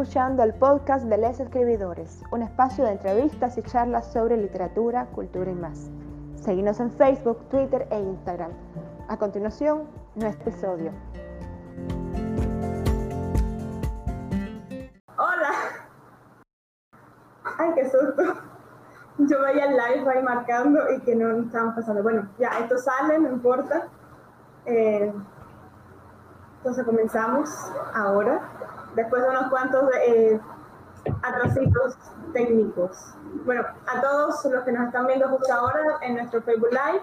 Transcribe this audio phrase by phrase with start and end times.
[0.00, 5.50] escuchando el podcast de Les Escribidores, un espacio de entrevistas y charlas sobre literatura, cultura
[5.50, 5.90] y más.
[6.36, 8.52] Seguimos en Facebook, Twitter e Instagram.
[9.08, 10.92] A continuación, nuestro episodio.
[15.16, 15.50] Hola.
[17.58, 18.22] Ay, qué susto.
[19.18, 22.04] Yo veía el live ahí marcando y que no estaban pasando.
[22.04, 23.88] Bueno, ya, esto sale, no importa.
[24.64, 25.12] Eh,
[26.58, 27.50] entonces comenzamos
[27.94, 28.57] ahora
[28.98, 30.38] después de unos cuantos eh,
[31.22, 31.96] atrasitos
[32.32, 33.14] técnicos.
[33.44, 37.02] Bueno, a todos los que nos están viendo justo ahora en nuestro Facebook Live,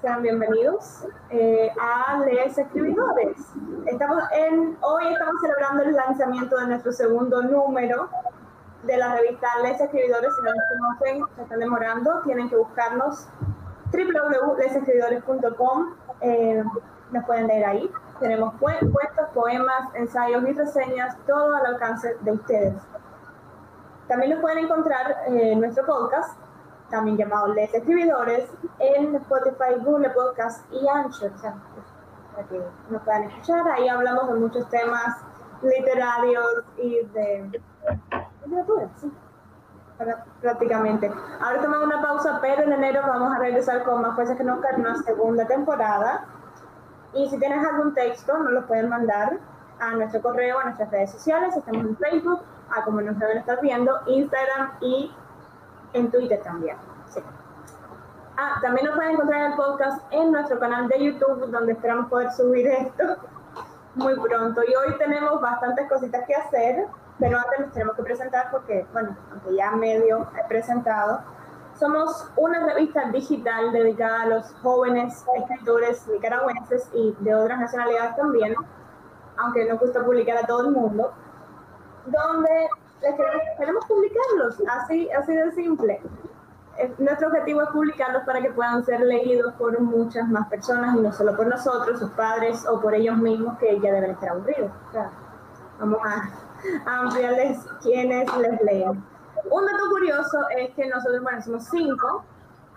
[0.00, 3.36] sean bienvenidos eh, a Les Escribidores.
[3.84, 8.08] Estamos en, hoy estamos celebrando el lanzamiento de nuestro segundo número
[8.84, 10.30] de la revista Les Escribidores.
[10.34, 13.28] Si no nos conocen, se están demorando, tienen que buscarnos
[13.92, 15.96] www.lesescribidores.com.
[16.22, 16.64] Eh,
[17.12, 17.92] nos pueden leer ahí.
[18.18, 22.74] Tenemos cuentos, poemas, ensayos y reseñas, todo al alcance de ustedes.
[24.08, 26.36] También nos pueden encontrar en nuestro podcast,
[26.90, 33.68] también llamado Les Escribidores, en Spotify, Google Podcast y Anchor, para que nos puedan escuchar.
[33.68, 35.16] Ahí hablamos de muchos temas
[35.62, 37.62] literarios y de
[38.44, 39.12] literatura, sí,
[40.40, 41.12] prácticamente.
[41.40, 44.70] Ahora tomamos una pausa, pero en enero vamos a regresar con más fuerzas que nunca
[44.70, 46.26] en una segunda temporada
[47.14, 49.38] y si tienes algún texto, nos lo pueden mandar
[49.80, 51.56] a nuestro correo, a nuestras redes sociales.
[51.56, 55.12] Estamos en Facebook, a como nos deben estar viendo, Instagram y
[55.92, 56.76] en Twitter también.
[58.36, 62.08] Ah, también nos pueden encontrar en el podcast en nuestro canal de YouTube, donde esperamos
[62.08, 63.04] poder subir esto
[63.96, 64.62] muy pronto.
[64.66, 66.86] Y hoy tenemos bastantes cositas que hacer,
[67.18, 71.20] pero antes nos tenemos que presentar porque, bueno, aunque ya medio he presentado,
[71.80, 78.54] somos una revista digital dedicada a los jóvenes escritores nicaragüenses y de otras nacionalidades también,
[79.38, 81.10] aunque nos gusta publicar a todo el mundo,
[82.04, 82.68] donde
[83.56, 86.02] queremos, publicarlos, así, de simple.
[86.76, 91.00] Eh, nuestro objetivo es publicarlos para que puedan ser leídos por muchas más personas y
[91.00, 94.70] no solo por nosotros, sus padres o por ellos mismos que ya deben estar aburridos.
[95.78, 99.02] vamos a, a ampliarles quienes les leen.
[99.44, 102.24] Un dato curioso es que nosotros, bueno, somos cinco,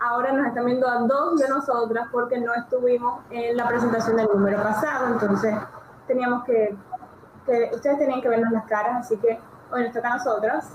[0.00, 4.28] ahora nos están viendo a dos de nosotras porque no estuvimos en la presentación del
[4.28, 5.54] número pasado, entonces
[6.06, 6.76] teníamos que,
[7.72, 9.38] ustedes tenían que vernos las caras, así que
[9.70, 10.72] hoy nos toca a nosotras.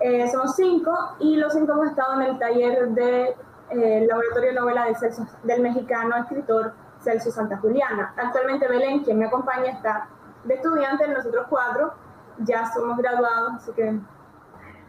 [0.00, 3.36] Eh, somos cinco y los cinco hemos estado en el taller de
[3.70, 8.12] eh, Laboratorio de Novela de Celso, del mexicano escritor Celso Santa Juliana.
[8.16, 10.08] Actualmente Belén, quien me acompaña, está
[10.44, 11.94] de estudiante, nosotros cuatro
[12.38, 13.98] ya somos graduados, así que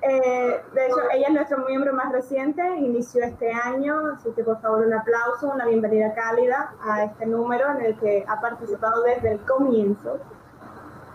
[0.02, 4.62] eh, de hecho, ella es nuestro miembro más reciente, inició este año, así que por
[4.62, 9.32] favor un aplauso, una bienvenida cálida a este número en el que ha participado desde
[9.34, 10.20] el comienzo.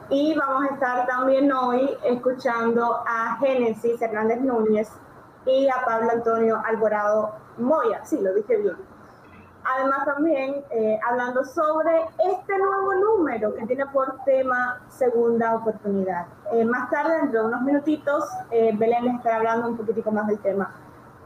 [0.08, 4.90] Y vamos a estar también hoy escuchando a Génesis Hernández Núñez
[5.46, 8.89] y a Pablo Antonio Alborado Moya, sí, lo dije bien.
[9.64, 16.26] Además también eh, hablando sobre este nuevo número que tiene por tema segunda oportunidad.
[16.52, 20.26] Eh, más tarde, dentro de unos minutitos, eh, Belén les estará hablando un poquitico más
[20.28, 20.72] del tema.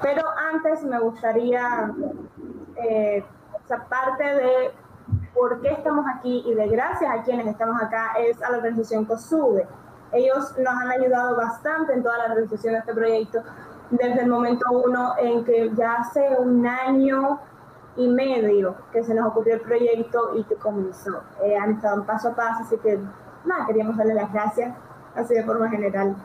[0.03, 0.23] Pero
[0.53, 4.73] antes me gustaría, o sea, parte de
[5.33, 9.05] por qué estamos aquí y de gracias a quienes estamos acá es a la organización
[9.05, 9.67] COSUDE.
[10.13, 13.43] Ellos nos han ayudado bastante en toda la realización de este proyecto
[13.91, 17.41] desde el momento uno en que ya hace un año
[17.97, 21.23] y medio que se nos ocurrió el proyecto y que comenzó.
[21.43, 22.99] Eh, han estado paso a paso, así que
[23.45, 24.75] nada, queríamos darle las gracias,
[25.15, 26.17] así de forma general,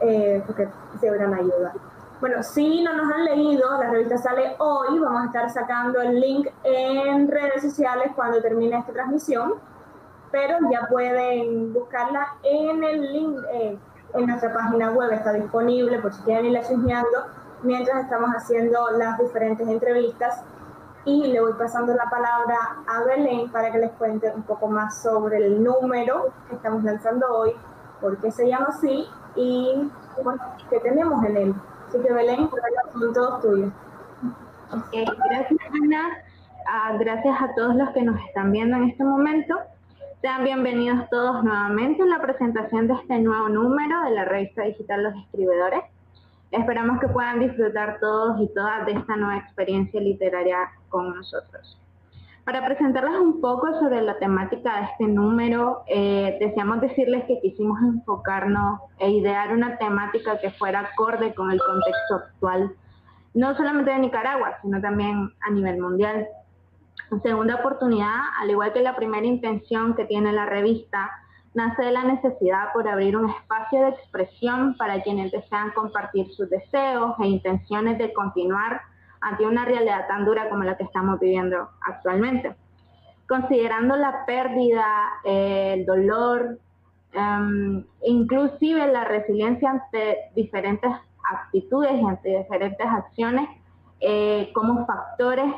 [0.00, 0.68] eh, porque
[1.00, 1.72] se gran ayuda.
[2.20, 6.20] Bueno, si no nos han leído, la revista sale hoy, vamos a estar sacando el
[6.20, 9.54] link en redes sociales cuando termine esta transmisión,
[10.30, 13.78] pero ya pueden buscarla en el link eh,
[14.14, 17.26] en nuestra página web, está disponible por si quieren irla chusmeando
[17.62, 20.42] mientras estamos haciendo las diferentes entrevistas
[21.04, 22.56] y le voy pasando la palabra
[22.86, 27.26] a Belén para que les cuente un poco más sobre el número que estamos lanzando
[27.38, 27.52] hoy,
[28.00, 29.90] por qué se llama así y
[30.22, 31.54] bueno, qué tenemos en él.
[31.88, 32.50] Así que Belén,
[32.92, 33.72] son todos tuyos.
[34.90, 36.08] gracias Ana,
[36.68, 39.58] ah, gracias a todos los que nos están viendo en este momento.
[40.20, 45.02] Sean bienvenidos todos nuevamente en la presentación de este nuevo número de la revista digital
[45.02, 45.80] Los Escribidores.
[46.50, 51.80] Esperamos que puedan disfrutar todos y todas de esta nueva experiencia literaria con nosotros.
[52.44, 57.80] Para presentarles un poco sobre la temática de este número, eh, deseamos decirles que quisimos
[57.80, 62.72] enfocarnos e idear una temática que fuera acorde con el contexto actual,
[63.34, 66.26] no solamente de Nicaragua, sino también a nivel mundial.
[67.22, 71.10] Segunda oportunidad, al igual que la primera intención que tiene la revista,
[71.54, 76.48] nace de la necesidad por abrir un espacio de expresión para quienes desean compartir sus
[76.48, 78.82] deseos e intenciones de continuar
[79.20, 82.54] ante una realidad tan dura como la que estamos viviendo actualmente.
[83.28, 84.86] Considerando la pérdida,
[85.24, 86.58] eh, el dolor,
[87.14, 90.90] um, inclusive la resiliencia ante diferentes
[91.30, 93.48] actitudes y ante diferentes acciones
[94.00, 95.52] eh, como factores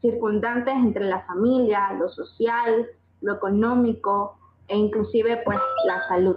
[0.00, 2.86] circundantes entre la familia, lo social,
[3.20, 4.37] lo económico
[4.68, 6.36] e inclusive pues la salud.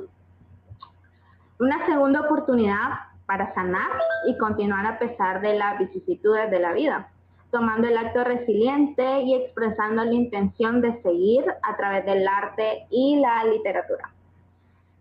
[1.60, 2.90] Una segunda oportunidad
[3.28, 3.92] para sanar
[4.28, 7.12] y continuar a pesar de las vicisitudes de la vida,
[7.52, 13.20] tomando el acto resiliente y expresando la intención de seguir a través del arte y
[13.20, 14.12] la literatura.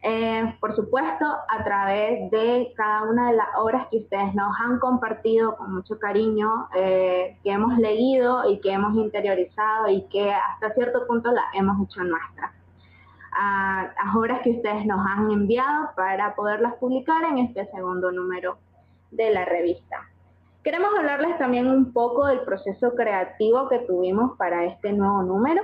[0.03, 4.79] Eh, por supuesto, a través de cada una de las obras que ustedes nos han
[4.79, 10.73] compartido con mucho cariño, eh, que hemos leído y que hemos interiorizado y que hasta
[10.75, 12.60] cierto punto las hemos hecho nuestras.
[13.32, 18.59] A las obras que ustedes nos han enviado para poderlas publicar en este segundo número
[19.11, 20.09] de la revista.
[20.65, 25.62] Queremos hablarles también un poco del proceso creativo que tuvimos para este nuevo número.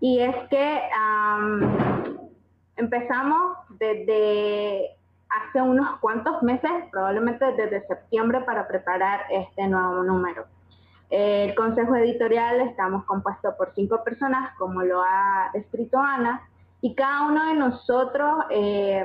[0.00, 0.80] Y es que
[2.76, 4.96] Empezamos desde
[5.28, 10.46] hace unos cuantos meses, probablemente desde septiembre, para preparar este nuevo número.
[11.08, 16.42] El consejo editorial estamos compuesto por cinco personas, como lo ha escrito Ana,
[16.84, 19.02] y cada uno de nosotros eh,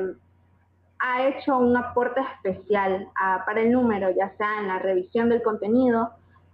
[0.99, 5.41] ha hecho un aporte especial ah, para el número, ya sea en la revisión del
[5.41, 6.09] contenido,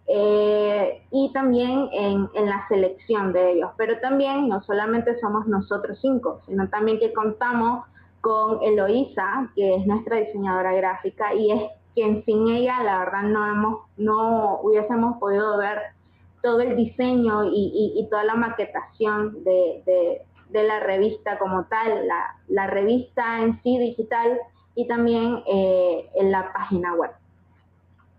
[0.06, 3.72] eh, y también en, la selección de ellos.
[3.76, 7.86] Pero también no solamente somos nosotros cinco, sino también que contamos
[8.22, 11.62] con Eloísa, que es nuestra diseñadora gráfica y es
[11.96, 15.80] quien sin ella la verdad no, hemos, no hubiésemos podido ver
[16.44, 20.22] todo el diseño y, toda la maquetación de,
[20.52, 22.08] la revista como tal,
[22.48, 24.40] la, revista en sí digital
[24.76, 27.12] y también eh, en la página web.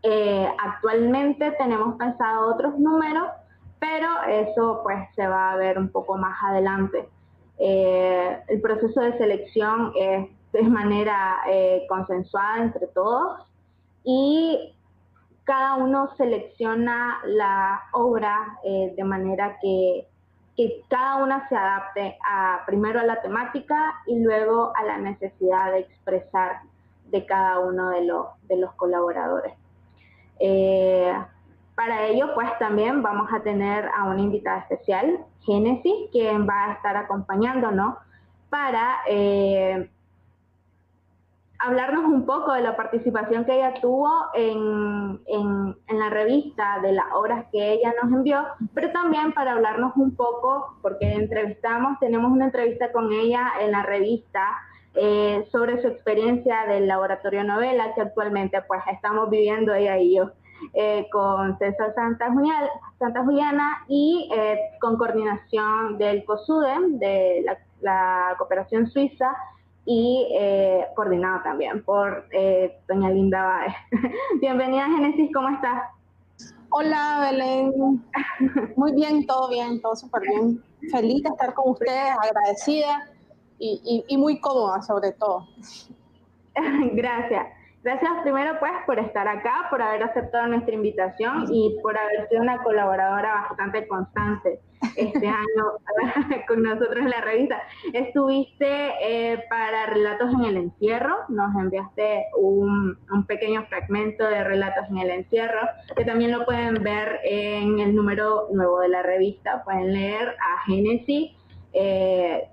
[0.03, 3.29] Eh, actualmente tenemos pensado otros números,
[3.79, 7.09] pero eso pues se va a ver un poco más adelante.
[7.59, 11.39] Eh, el proceso de selección es de manera
[11.89, 13.43] consensuada entre todos
[14.05, 14.75] y
[15.45, 20.09] cada uno selecciona la obra de manera que,
[20.57, 25.73] que, cada una se adapte a, primero a la temática y luego a la necesidad
[25.73, 26.61] de expresar
[27.07, 29.55] de cada uno de, los, de los colaboradores.
[30.41, 31.15] Eh,
[31.75, 36.73] para ello, pues también vamos a tener a una invitada especial, Génesis, quien va a
[36.73, 37.97] estar acompañándonos
[38.49, 39.91] para eh,
[41.59, 47.07] hablarnos un poco de la participación que ella tuvo en, en, la revista, de las
[47.15, 48.45] obras que ella nos envió,
[48.75, 53.83] pero también para hablarnos un poco, porque entrevistamos, tenemos una entrevista con ella en la
[53.83, 54.47] revista
[54.95, 60.31] eh, sobre su experiencia del laboratorio novela que actualmente pues estamos viviendo ella y yo.
[60.73, 62.33] Eh, con César Santa,
[62.99, 67.45] Santa Juliana y eh, con coordinación del COSUDEM, de
[67.83, 69.37] la, cooperación suiza,
[69.87, 70.29] y
[70.95, 72.29] coordinado también por
[72.89, 73.75] doña Linda Baez.
[74.41, 75.83] Bienvenida Génesis, ¿cómo estás?
[76.71, 78.05] Hola Belén,
[78.77, 80.63] muy bien, todo bien, todo súper bien.
[80.91, 83.09] Feliz de estar con ustedes, agradecida
[83.59, 85.47] y, muy cómoda sobre todo.
[86.93, 87.47] Gracias.
[87.87, 92.43] Gracias primero pues por estar acá, por haber aceptado nuestra invitación y por haber sido
[92.43, 94.59] una colaboradora bastante constante
[94.97, 95.47] este año
[96.49, 97.63] con nosotros en la revista.
[97.93, 98.67] Estuviste
[99.01, 105.11] eh, para Relatos en el Encierro, nos enviaste un, pequeño fragmento de Relatos en el
[105.11, 105.61] Encierro,
[105.97, 110.67] que también lo pueden ver en el número nuevo de la revista, pueden leer a
[110.67, 111.37] Génesis.
[111.73, 112.49] Eh,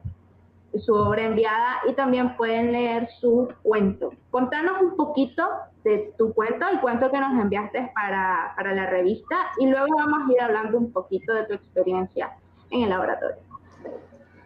[0.79, 4.11] su obra enviada y también pueden leer su cuento.
[4.31, 5.47] Contanos un poquito
[5.83, 10.27] de tu cuento, el cuento que nos enviaste para, para la revista y luego vamos
[10.27, 12.35] a ir hablando un poquito de tu experiencia
[12.71, 13.37] en el laboratorio.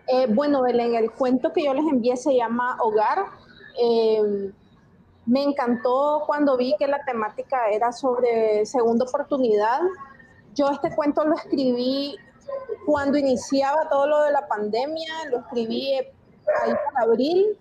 [0.08, 3.26] Eh, bueno, Belén, el cuento que yo les envié se llama Hogar.
[3.82, 4.52] Eh,
[5.26, 9.82] me encantó cuando vi que la temática era sobre segunda oportunidad.
[10.56, 12.16] Yo este cuento lo escribí
[12.86, 16.00] cuando iniciaba todo lo de la pandemia, lo escribí
[16.62, 17.58] ahí para abril.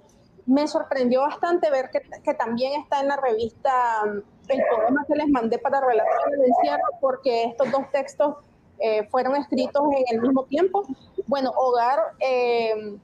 [0.47, 3.73] Me sorprendió bastante ver que, que, también está en la revista
[4.05, 8.37] um, el poema que les mandé para Relación del Encierro, porque estos dos textos
[8.79, 10.85] eh, fueron escritos en el mismo tiempo.
[11.27, 12.99] Bueno, Hogar eh,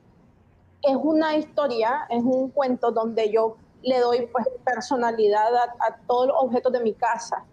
[0.82, 6.36] es una historia, es un cuento donde yo le doy pues, personalidad a, todos los
[6.38, 7.44] objetos de mi casa.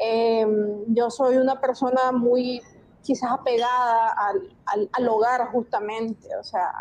[0.00, 0.46] Eh,
[0.88, 2.60] yo soy una persona muy
[3.02, 6.72] quizás apegada al, al, al, hogar justamente, o sea,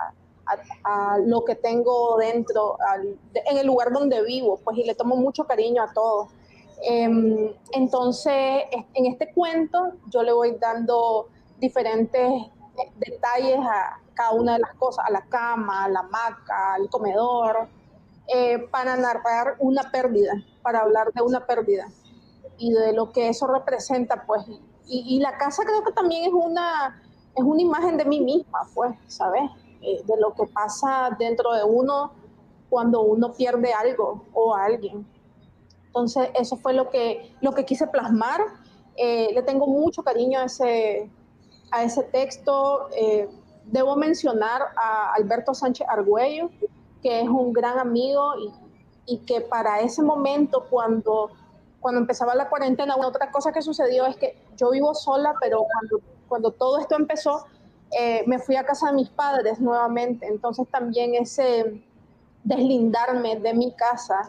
[0.84, 2.78] a, lo que tengo dentro,
[3.34, 6.30] en el lugar donde vivo, pues y le tomo mucho cariño a todo.
[6.82, 12.32] Em, entonces, en este cuento yo le voy dando diferentes
[12.78, 16.90] eh, detalles a cada una de las cosas, a la cama, a la hamaca, al
[16.90, 17.68] comedor,
[18.28, 21.88] eh, para narrar una pérdida, para hablar de una pérdida
[22.58, 24.46] y de lo que eso representa, pues.
[24.86, 27.02] Y, la casa creo que también es una,
[27.36, 29.44] es una imagen de mí misma, pues, ¿sabes?
[29.86, 32.14] Eh, de lo que pasa dentro de uno
[32.70, 35.06] cuando uno pierde algo o a alguien.
[35.88, 38.40] Entonces, eso fue lo que, lo que quise plasmar.
[38.96, 41.12] Eh, le tengo mucho cariño a ese,
[41.72, 42.88] a ese texto.
[42.96, 43.30] Eh,
[43.66, 46.50] debo mencionar a Alberto Sánchez Argüello,
[47.02, 51.30] que es un gran amigo y, y que para ese momento, cuando
[51.84, 56.00] cuando empezaba la cuarentena, otra cosa que sucedió es que yo vivo sola, pero cuando,
[56.30, 57.46] cuando todo esto empezó,
[57.98, 60.28] eh, me fui a casa de mis padres nuevamente.
[60.28, 61.84] Entonces también ese
[62.44, 64.22] deslindarme de mi casa,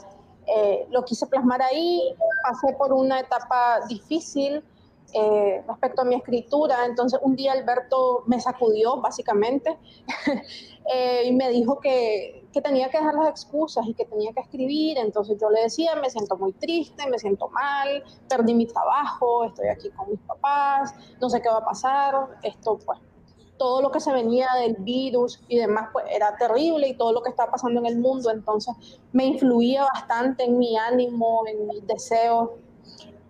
[0.47, 2.15] eh, lo quise plasmar ahí.
[2.43, 4.63] Pasé por una etapa difícil
[5.13, 6.85] eh, respecto a mi escritura.
[6.87, 9.79] Entonces un día Alberto me sacudió básicamente
[11.25, 14.99] y me dijo que, que tenía que dejar las excusas y que tenía que escribir.
[14.99, 19.69] Entonces yo le decía, me siento muy triste, me siento mal, perdí mi trabajo, estoy
[19.69, 22.39] aquí con mis papás, no sé qué va a pasar.
[22.43, 23.01] Esto, pues,
[23.57, 27.23] todo lo que se venía del virus y demás, pues era terrible y todo lo
[27.23, 28.31] que estaba pasando en el mundo.
[28.31, 28.75] Entonces
[29.13, 32.51] me influía bastante en mi ánimo, en mis deseos.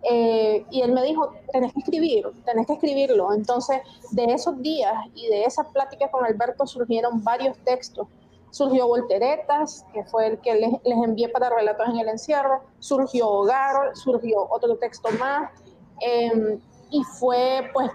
[0.07, 3.33] Eh, y él me dijo, tenés que escribir, tenés que escribirlo.
[3.33, 8.07] Entonces, de esos días y de esa plática con Alberto surgieron varios textos
[8.55, 13.97] surgió Volteretas, que fue el que les, envié para relatos en el encierro, surgió Hogar,
[13.97, 15.51] surgió otro texto más,
[15.99, 16.57] em,
[16.89, 17.91] y fue pues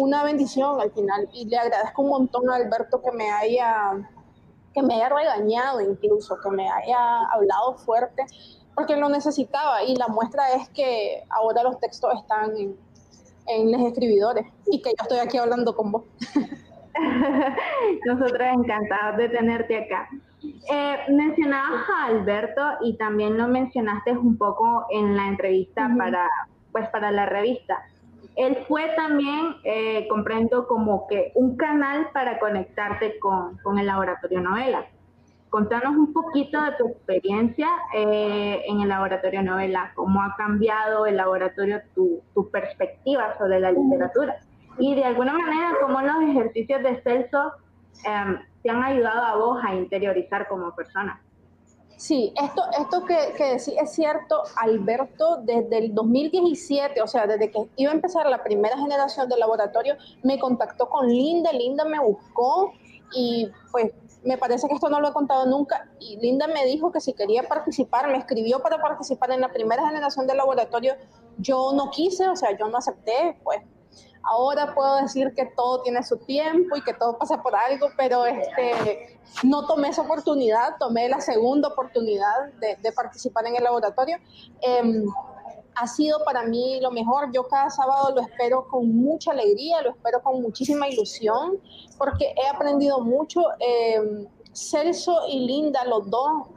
[0.00, 3.92] una bendición al final, y le agradezco un montón a Alberto que me haya
[4.72, 8.24] que me haya regañado incluso, que me haya hablado fuerte,
[8.74, 12.76] porque lo necesitaba, y la muestra es que ahora los textos están en,
[13.46, 16.04] en los escribidores, y que yo estoy aquí hablando con vos.
[18.06, 20.08] Nosotros encantados de tenerte acá.
[20.42, 26.26] Eh, mencionabas a Alberto y también lo mencionaste un poco en la entrevista para,
[26.72, 27.82] pues, para la revista.
[28.36, 34.40] Él fue también, eh, comprendo, como que un canal para conectarte con, con, el laboratorio
[34.40, 34.86] novela.
[35.50, 41.16] Contanos un poquito de tu experiencia eh, en el laboratorio novela, cómo ha cambiado el
[41.16, 44.36] laboratorio tu, tu perspectiva sobre la literatura
[44.80, 47.52] y de alguna manera cómo los ejercicios de Celso
[48.04, 51.20] em, te han ayudado a vos a interiorizar como persona.
[52.00, 57.50] Sí, esto, esto que, que decís es cierto, Alberto, desde el 2017, o sea, desde
[57.50, 62.00] que iba a empezar la primera generación del laboratorio, me contactó con Linda, Linda me
[62.00, 62.72] buscó
[63.14, 63.92] y pues
[64.24, 67.12] me parece que esto no lo he contado nunca y Linda me dijo que si
[67.12, 70.94] quería participar, me escribió para participar en la primera generación del laboratorio,
[71.36, 73.60] yo no quise, o sea, yo no acepté, pues
[74.22, 78.26] Ahora puedo decir que todo tiene su tiempo y que todo pasa por algo, pero
[78.26, 84.18] este, no tomé esa oportunidad, tomé la segunda oportunidad de, participar en el laboratorio.
[84.60, 85.04] Em,
[85.74, 87.32] ha sido para mí lo mejor.
[87.32, 91.58] Yo cada sábado lo espero con mucha alegría, lo espero con muchísima ilusión,
[91.96, 93.42] porque he aprendido mucho.
[93.58, 96.48] Eh, Celso y Linda, los dos,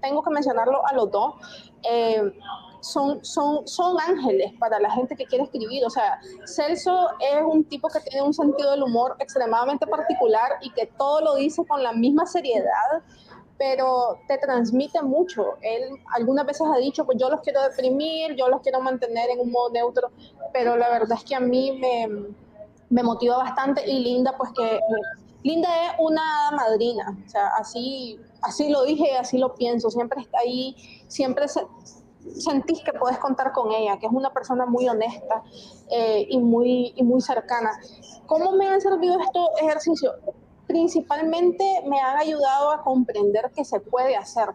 [0.00, 1.34] tengo que mencionarlo a los dos,
[1.82, 2.32] em,
[2.82, 5.84] son, son, son ángeles para la gente que quiere escribir.
[5.84, 10.70] O sea, Celso es un tipo que tiene un sentido del humor extremadamente particular y
[10.70, 13.02] que todo lo dice con la misma seriedad,
[13.56, 15.56] pero te transmite mucho.
[15.62, 19.40] Él algunas veces ha dicho, pues yo los quiero deprimir, yo los quiero mantener en
[19.40, 20.10] un modo neutro,
[20.52, 22.34] pero la verdad es que a mí me,
[22.90, 24.80] me motiva bastante y Linda, pues que...
[25.44, 30.38] Linda es una madrina, o sea, así, así lo dije, así lo pienso, siempre está
[30.38, 30.76] ahí,
[31.08, 31.62] siempre se,
[32.38, 35.42] sentís que puedes contar con ella, que es una persona muy honesta
[35.90, 37.70] eh, y, muy, y muy cercana.
[38.26, 40.14] ¿Cómo me han servido estos ejercicios?
[40.66, 44.48] Principalmente me han ayudado a comprender que se puede hacer.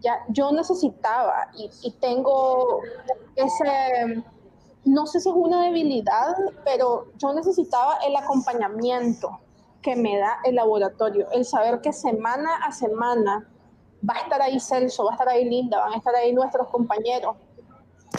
[0.00, 2.80] Ya, yo necesitaba y, y tengo
[3.36, 4.22] ese,
[4.84, 9.40] no sé si es una debilidad, pero yo necesitaba el acompañamiento
[9.80, 13.48] que me da el laboratorio, el saber que semana a semana
[14.08, 16.68] va a estar ahí Celso, va a estar ahí Linda, van a estar ahí nuestros
[16.68, 17.36] compañeros.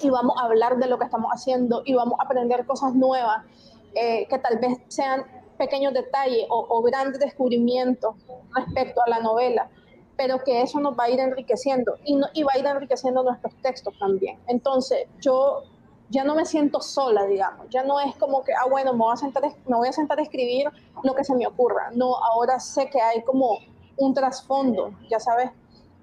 [0.02, 3.46] Y vamos a hablar de lo que estamos haciendo y vamos a aprender cosas nuevas
[3.94, 5.24] eh, que tal vez sean
[5.58, 8.16] pequeños detalles o, grandes descubrimientos
[8.54, 9.70] respecto a la novela,
[10.18, 13.54] pero que eso nos va a ir enriqueciendo y, y va a ir enriqueciendo nuestros
[13.62, 14.38] textos también.
[14.48, 15.64] Entonces, yo
[16.10, 19.14] ya no me siento sola, digamos, ya no es como que, ah, bueno, me voy
[19.14, 20.68] a sentar, me voy a, sentar a escribir
[21.04, 23.60] lo que se me ocurra, no, ahora sé que hay como
[23.98, 25.50] un trasfondo, ya sabes,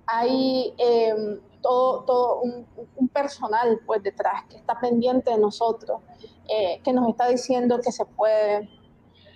[0.06, 2.66] hay em, todo, todo un,
[3.12, 6.00] personal pues detrás que está pendiente de nosotros,
[6.48, 8.68] eh, que nos está diciendo que se puede.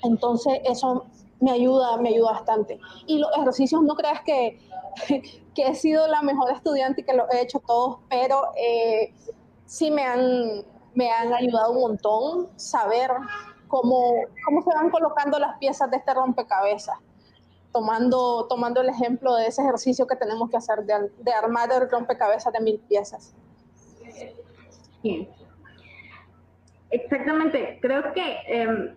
[0.02, 1.04] Entonces eso
[1.40, 2.80] me ayuda, me ayuda bastante.
[3.06, 4.58] Y los ejercicios, no creas que,
[5.54, 9.14] que he sido la mejor estudiante y que lo he hecho todos, pero eh,
[9.66, 13.10] sí me han, me han ayudado un montón saber
[13.68, 16.98] cómo, cómo se van colocando las piezas de este rompecabezas.
[17.76, 21.90] Tomando, tomando el ejemplo de ese ejercicio que tenemos que hacer de, de armar el
[21.90, 23.36] rompecabezas de mil piezas.
[26.90, 27.78] Exactamente.
[27.82, 28.94] Creo que em,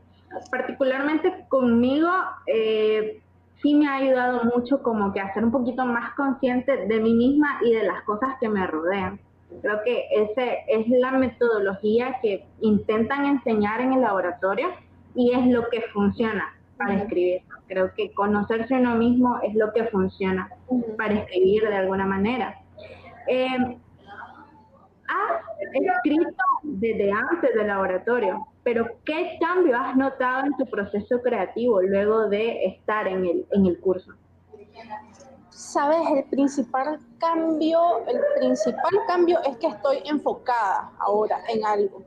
[0.50, 2.10] particularmente conmigo
[2.48, 3.22] eh,
[3.62, 7.14] sí me ha ayudado mucho como que a ser un poquito más consciente de mí
[7.14, 9.20] misma y de las cosas que me rodean.
[9.62, 14.70] Creo que ese es la metodología que intentan enseñar en el laboratorio
[15.16, 17.42] y es lo que funciona para escribir.
[17.68, 20.50] Creo que conocerse uno mismo es lo que funciona
[20.98, 22.58] para escribir de alguna manera.
[23.28, 23.78] Eh,
[25.10, 25.42] has
[25.74, 32.30] escrito desde antes del laboratorio, pero ¿qué cambio has notado en tu proceso creativo luego
[32.30, 34.14] de estar en el, en el curso?
[35.50, 42.04] Sabes, el principal cambio, el principal cambio es que estoy enfocada ahora en algo.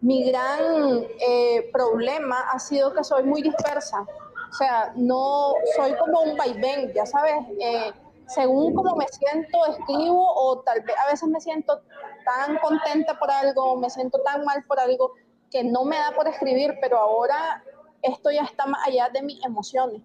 [0.00, 4.06] Mi gran eh, problema ha sido que soy muy dispersa.
[4.50, 7.34] O sea, no soy como un vaivén, ya sabes.
[7.60, 7.92] Eh,
[8.26, 11.82] según como me siento, escribo o tal vez a veces me siento
[12.24, 15.12] tan contenta por algo, me siento tan mal por algo
[15.50, 17.62] que no me da por escribir, pero ahora
[18.02, 20.02] esto ya está más allá de mis emociones.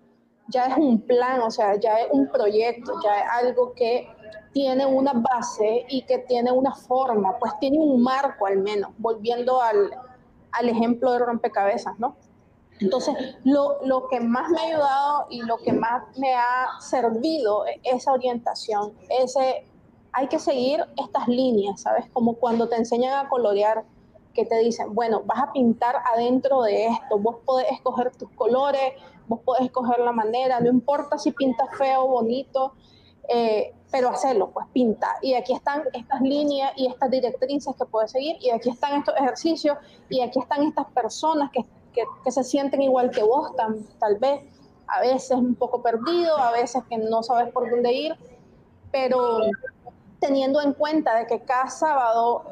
[0.48, 4.08] Ya es un plan, o sea, ya es un proyecto, ya es algo que
[4.54, 9.62] tiene una base y que tiene una forma, pues tiene un marco al menos, volviendo
[9.62, 9.92] al,
[10.52, 12.16] al ejemplo de rompecabezas, ¿no?
[12.80, 17.66] Entonces, lo, lo, que más me ha ayudado y lo que más me ha servido
[17.66, 19.66] es esa orientación, ese,
[20.14, 22.06] hay que seguir estas líneas, ¿sabes?
[22.12, 23.86] Como cuando te enseñan a colorear,
[24.34, 28.94] que te dicen, bueno, vas a pintar adentro de esto, vos podés escoger tus colores,
[29.28, 32.74] vos podés escoger la manera, no importa si pintas feo o bonito,
[33.28, 35.18] eh, pero hacelo, pues pinta.
[35.22, 39.16] Y aquí están estas líneas y estas directrices que puedes seguir, y aquí están estos
[39.18, 39.78] ejercicios,
[40.10, 44.42] y aquí están estas personas que que, se sienten igual que vos, tal vez,
[44.88, 48.16] a veces un poco perdido, a veces que no sabes por dónde ir,
[48.92, 49.40] pero
[50.20, 52.44] teniendo en cuenta de que cada sábado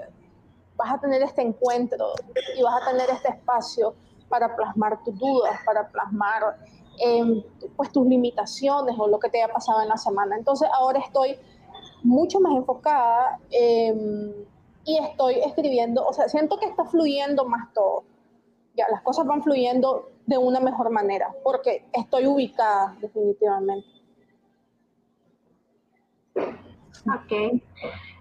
[0.75, 2.13] vas a tener este encuentro
[2.57, 3.93] y vas a tener este espacio
[4.29, 6.57] para plasmar tus dudas, para plasmar
[6.99, 7.43] em,
[7.75, 10.37] pues tus limitaciones o lo que te haya pasado en la semana.
[10.37, 11.37] Entonces ahora estoy
[12.03, 14.33] mucho más enfocada em,
[14.85, 18.03] y estoy escribiendo, o sea, siento que está fluyendo más todo
[18.89, 23.87] las cosas van fluyendo de una mejor manera, porque estoy ubicada definitivamente.
[26.35, 27.61] Ok,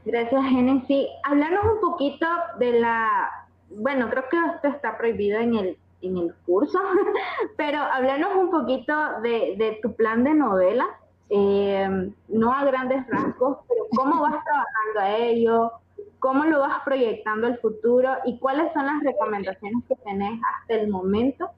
[0.05, 1.07] gracias Genesis.
[1.25, 2.27] Hablarnos un poquito
[2.59, 3.31] de la,
[3.71, 6.79] bueno, creo que esto está prohibido en el, en el curso,
[7.57, 10.87] pero hablarnos un poquito de, de tu plan de novela,
[11.31, 15.73] eh, no a grandes rasgos, pero cómo vas trabajando a ello,
[16.19, 20.89] cómo lo vas proyectando el futuro y cuáles son las recomendaciones que tenés hasta el
[20.89, 21.51] momento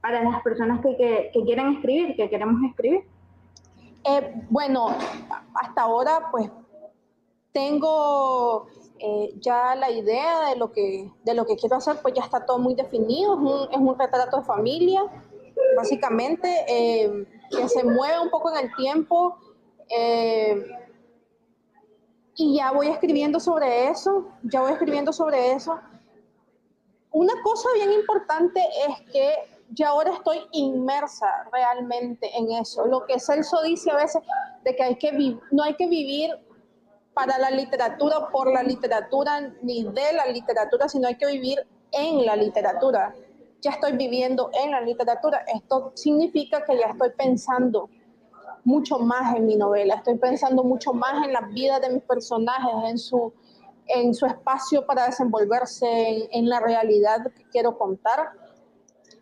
[0.00, 3.04] para las personas que, quieren escribir, que queremos escribir.
[4.04, 4.88] Eh, bueno,
[5.54, 6.48] hasta ahora pues
[7.52, 12.22] tengo eh, ya la idea de lo, que, de lo que quiero hacer, pues ya
[12.22, 15.02] está todo muy definido, es un, es un retrato de familia,
[15.76, 19.36] básicamente, eh, que se mueve un poco en el tiempo
[22.38, 25.78] y ya voy escribiendo sobre eso, ya voy escribiendo sobre eso.
[27.10, 29.34] Una cosa bien importante es que
[29.70, 32.86] ya ahora estoy inmersa realmente en eso.
[32.86, 34.22] Lo que Celso dice a veces
[34.64, 36.30] de que, hay que no hay que vivir
[37.16, 42.26] para la literatura por la literatura ni de la literatura, sino hay que vivir en
[42.26, 43.14] la literatura.
[43.62, 45.42] Ya estoy viviendo en la literatura.
[45.46, 47.88] Esto significa que ya estoy pensando
[48.64, 52.90] mucho más en mi novela, estoy pensando mucho más en la vida de mis personajes,
[52.90, 53.32] en su,
[53.86, 58.32] en su espacio para desenvolverse, en, la realidad que quiero contar.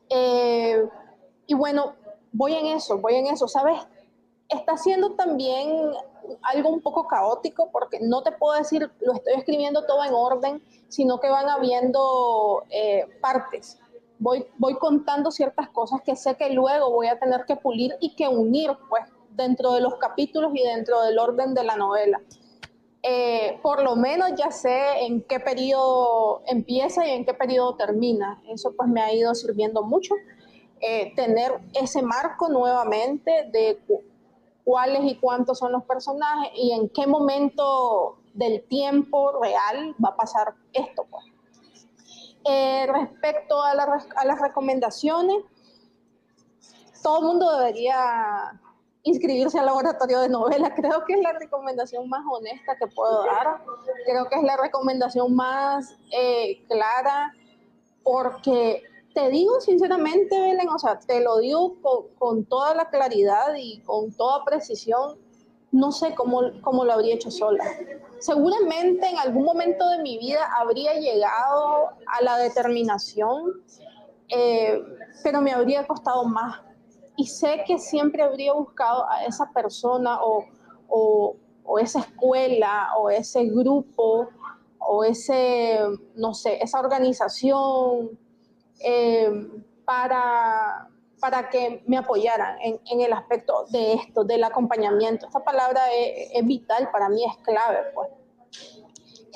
[0.09, 0.85] Eh,
[1.47, 1.95] y bueno,
[2.33, 3.79] voy en eso, voy en eso, ¿sabes?
[4.49, 5.93] Está siendo también
[6.43, 10.63] algo un poco caótico porque no te puedo decir, lo estoy escribiendo todo en orden,
[10.89, 13.79] sino que van habiendo eh, partes.
[14.19, 18.15] Voy, voy contando ciertas cosas que sé que luego voy a tener que pulir y
[18.15, 22.21] que unir, pues, dentro de los capítulos y dentro del orden de la novela.
[23.07, 28.43] eh, por lo menos ya sé en qué periodo empieza y en qué periodo termina.
[28.49, 30.15] Eso pues me ha ido sirviendo mucho.
[30.81, 33.79] Eh, tener ese marco nuevamente de
[34.65, 40.17] cuáles y cuántos son los personajes y en qué momento del tiempo real va a
[40.17, 41.07] pasar esto.
[41.11, 41.25] Pues.
[42.45, 45.45] Eh, respecto a, a las recomendaciones,
[47.03, 48.61] todo el mundo debería
[49.05, 50.75] inscribirse al laboratorio de novela.
[50.77, 53.63] Creo que es la recomendación más honesta que puedo dar.
[54.07, 57.33] Creo que es la recomendación más eh, clara
[58.03, 58.83] porque
[59.15, 61.77] te digo sinceramente, Belén, o sea, te lo digo
[62.19, 65.19] con, toda la claridad y con toda precisión,
[65.71, 67.65] no sé cómo, cómo, lo habría hecho sola.
[68.19, 73.63] Seguramente en algún momento de mi vida habría llegado a la determinación,
[74.29, 74.83] eh,
[75.23, 76.61] pero me habría costado más
[77.17, 80.45] y sé que siempre habría buscado a esa persona o,
[80.89, 84.29] o, esa escuela o ese grupo
[84.79, 85.79] o ese,
[86.15, 88.19] no sé, esa organización
[88.81, 89.49] eh,
[89.85, 90.89] para,
[91.21, 95.27] para que me apoyaran en, en, el aspecto de esto, del acompañamiento.
[95.27, 98.09] Esta palabra es, es vital, para mí es clave, pues.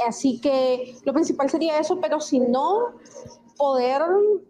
[0.06, 2.94] Así que lo principal sería eso, pero si no,
[3.58, 4.02] poder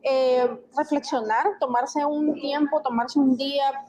[0.03, 3.85] eh, reflexionar, tomarse un tiempo, tomarse un día,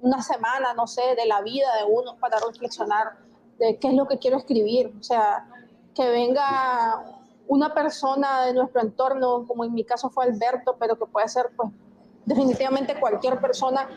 [0.00, 3.18] una semana, no sé, de la vida de uno para reflexionar
[3.58, 4.92] de qué es lo que quiero escribir.
[4.98, 5.46] O sea,
[5.94, 7.15] que venga
[7.48, 11.50] una persona de nuestro entorno, como en mi caso fue Alberto, pero que puede ser
[11.56, 11.70] pues
[12.24, 13.88] definitivamente cualquier persona,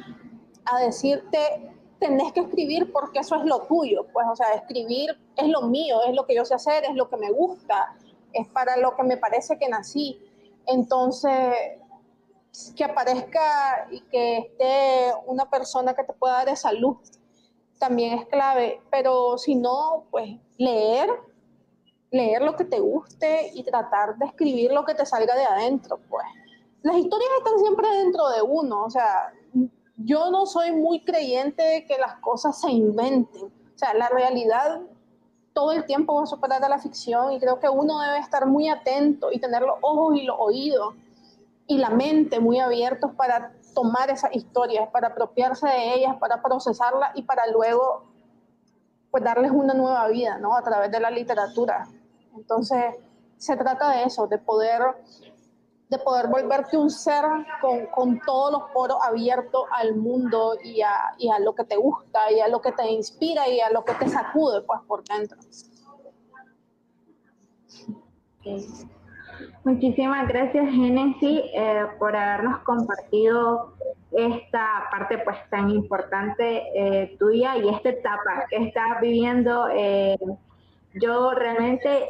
[0.65, 4.05] a decirte, tenés que escribir porque eso es lo tuyo.
[4.13, 7.09] Pues, o sea, escribir es lo mío, es lo que yo sé hacer, es lo
[7.09, 7.95] que me gusta,
[8.33, 10.19] es para lo que me parece que nací.
[10.67, 11.55] Entonces,
[12.75, 16.97] que aparezca y que esté una persona que te pueda dar de salud
[17.79, 21.09] también es clave, pero si no, pues leer,
[22.11, 25.99] leer lo que te guste y tratar de escribir lo que te salga de adentro,
[26.09, 26.25] pues.
[26.81, 29.33] Las historias están siempre dentro de uno, o sea,
[29.97, 34.81] yo no soy muy creyente de que las cosas se inventen, o sea, la realidad
[35.53, 38.45] todo el tiempo va a superar a la ficción y creo que uno debe estar
[38.45, 40.95] muy atento y tener los ojos y los oídos
[41.67, 47.11] y la mente muy abiertos para tomar esas historias, para apropiarse de ellas, para procesarlas
[47.15, 48.05] y para luego
[49.11, 50.55] pues darles una nueva vida, ¿no?
[50.55, 51.87] A través de la literatura.
[52.35, 52.95] Entonces,
[53.37, 54.81] se trata de eso, de poder
[55.89, 57.25] de poder volverte un ser
[57.61, 61.77] con, con, todos los poros abiertos al mundo y a, y a, lo que te
[61.77, 65.03] gusta y a lo que te inspira y a lo que te sacude pues por
[65.03, 65.39] dentro.
[69.63, 73.73] Muchísimas gracias Genesis eh, por habernos compartido
[74.11, 79.69] esta parte pues tan importante eh, tuya y esta etapa que estás viviendo.
[79.69, 80.17] Eh,
[80.99, 82.07] yo realmente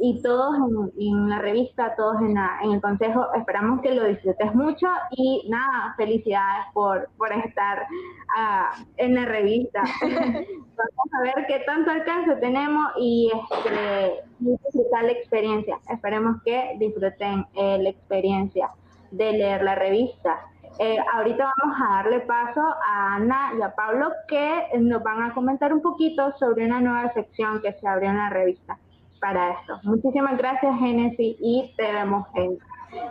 [0.00, 0.56] y todos
[0.96, 5.94] en, la revista, todos en, en, el consejo, esperamos que lo disfrutes mucho y nada,
[5.96, 9.82] felicidades por, por estar uh, en la revista.
[10.02, 15.80] Vamos a ver qué tanto alcance tenemos y este, disfrutar la experiencia.
[15.90, 18.70] Esperemos que disfruten eh, la experiencia
[19.10, 20.38] de leer la revista.
[20.78, 25.34] Eh, ahorita vamos a darle paso a Ana y a Pablo que nos van a
[25.34, 28.78] comentar un poquito sobre una nueva sección que se abrió en la revista
[29.20, 29.80] para esto.
[29.82, 32.58] Muchísimas gracias, Genesis, y te vemos en,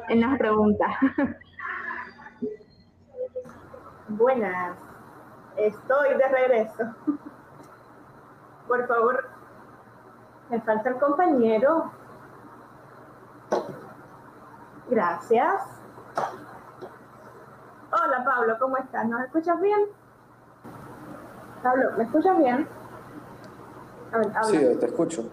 [0.09, 0.89] en las preguntas.
[4.09, 4.77] Buenas,
[5.57, 6.95] estoy de regreso.
[8.67, 9.29] Por favor,
[10.49, 11.91] me falta el compañero.
[14.89, 15.76] Gracias.
[18.03, 19.07] Hola Pablo, ¿cómo estás?
[19.07, 19.79] ¿Nos escuchas bien?
[21.63, 22.67] Pablo, ¿me escuchas bien?
[24.43, 25.23] Sí, te escucho.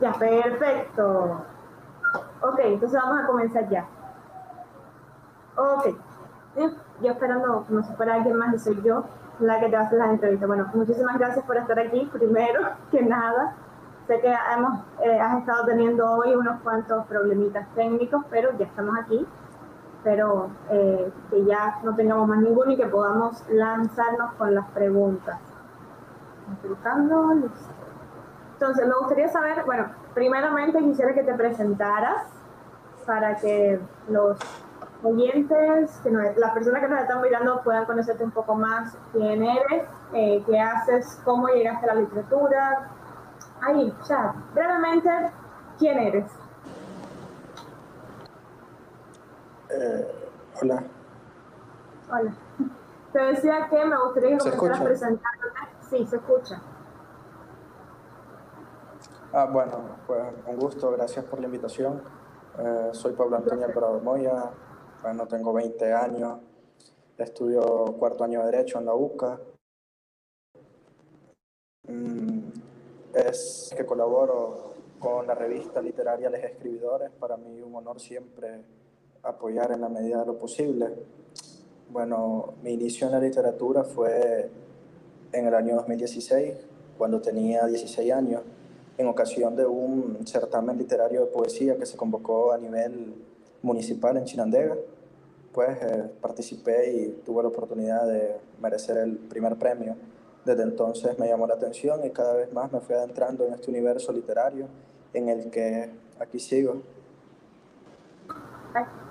[0.00, 1.44] Ya, perfecto.
[2.42, 3.86] Ok, entonces vamos a comenzar ya.
[5.56, 5.94] Ok.
[7.02, 9.04] Yo esperando como si fuera alguien más y soy yo
[9.38, 10.48] la que te hace las entrevistas.
[10.48, 13.54] Bueno, muchísimas gracias por estar aquí, primero que nada.
[14.08, 18.98] Sé que hemos, eh, has estado teniendo hoy unos cuantos problemitas técnicos, pero ya estamos
[18.98, 19.24] aquí.
[20.02, 25.38] Pero eh, que ya no tengamos más ninguno y que podamos lanzarnos con las preguntas.
[28.54, 32.26] Entonces, me gustaría saber, bueno, primeramente quisiera que te presentaras
[33.06, 34.38] para que los
[35.02, 39.84] oyentes, que las personas que nos están mirando puedan conocerte un poco más quién eres,
[40.12, 42.90] eh, qué haces, cómo llegaste a la literatura.
[43.62, 45.10] Ahí, ya, brevemente,
[45.78, 46.39] ¿quién eres?
[49.72, 50.06] Eh,
[50.60, 50.84] hola.
[52.10, 52.36] Hola.
[53.12, 55.60] Te decía que me gustaría que comenzaras presentándote.
[55.88, 56.62] Sí, se escucha.
[59.32, 62.02] Ah, bueno, pues un gusto, gracias por la invitación.
[62.58, 64.50] Eh, soy Pablo Antonio Alvarado Moya,
[65.02, 66.38] bueno, tengo 20 años,
[67.16, 67.62] estudio
[67.98, 69.40] cuarto año de Derecho en la UCA.
[71.84, 72.50] Mm,
[73.14, 78.64] es que colaboro con la revista literaria Les Escribidores, para mí un honor siempre
[79.22, 80.86] apoyar en la medida de lo posible.
[81.90, 84.50] Bueno, mi inicio en la literatura fue
[85.32, 86.54] en el año 2016,
[86.96, 88.42] cuando tenía 16 años
[88.98, 93.14] en ocasión de un certamen literario de poesía que se convocó a nivel
[93.62, 94.76] municipal en Chinandega.
[95.52, 99.96] Pues eh, participé y tuve la oportunidad de merecer el primer premio.
[100.44, 103.70] Desde entonces me llamó la atención y cada vez más me fui adentrando en este
[103.70, 104.66] universo literario
[105.12, 106.82] en el que aquí sigo.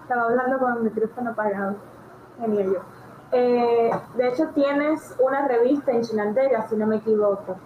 [0.09, 1.75] Estaba hablando con el micrófono apagado.
[2.39, 2.79] Genial yo.
[3.31, 7.57] Eh, de hecho, tienes una revista en Chinandega, si no me equivoco.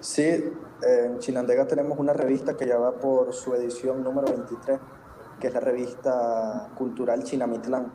[0.00, 4.80] Sí, en Chinandega tenemos una revista que ya va por su edición número 23,
[5.38, 7.92] que es la revista cultural Chinamitlán.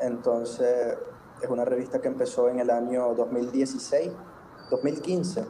[0.00, 0.98] Entonces,
[1.40, 4.12] es una revista que empezó en el año 2016,
[4.70, 5.46] 2015.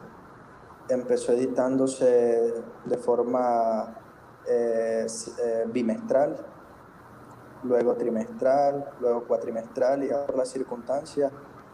[0.87, 2.53] Empezó editándose
[2.85, 3.93] de forma
[4.49, 6.35] eh, eh, bimestral,
[7.63, 11.31] luego trimestral, luego cuatrimestral y ahora la circunstancia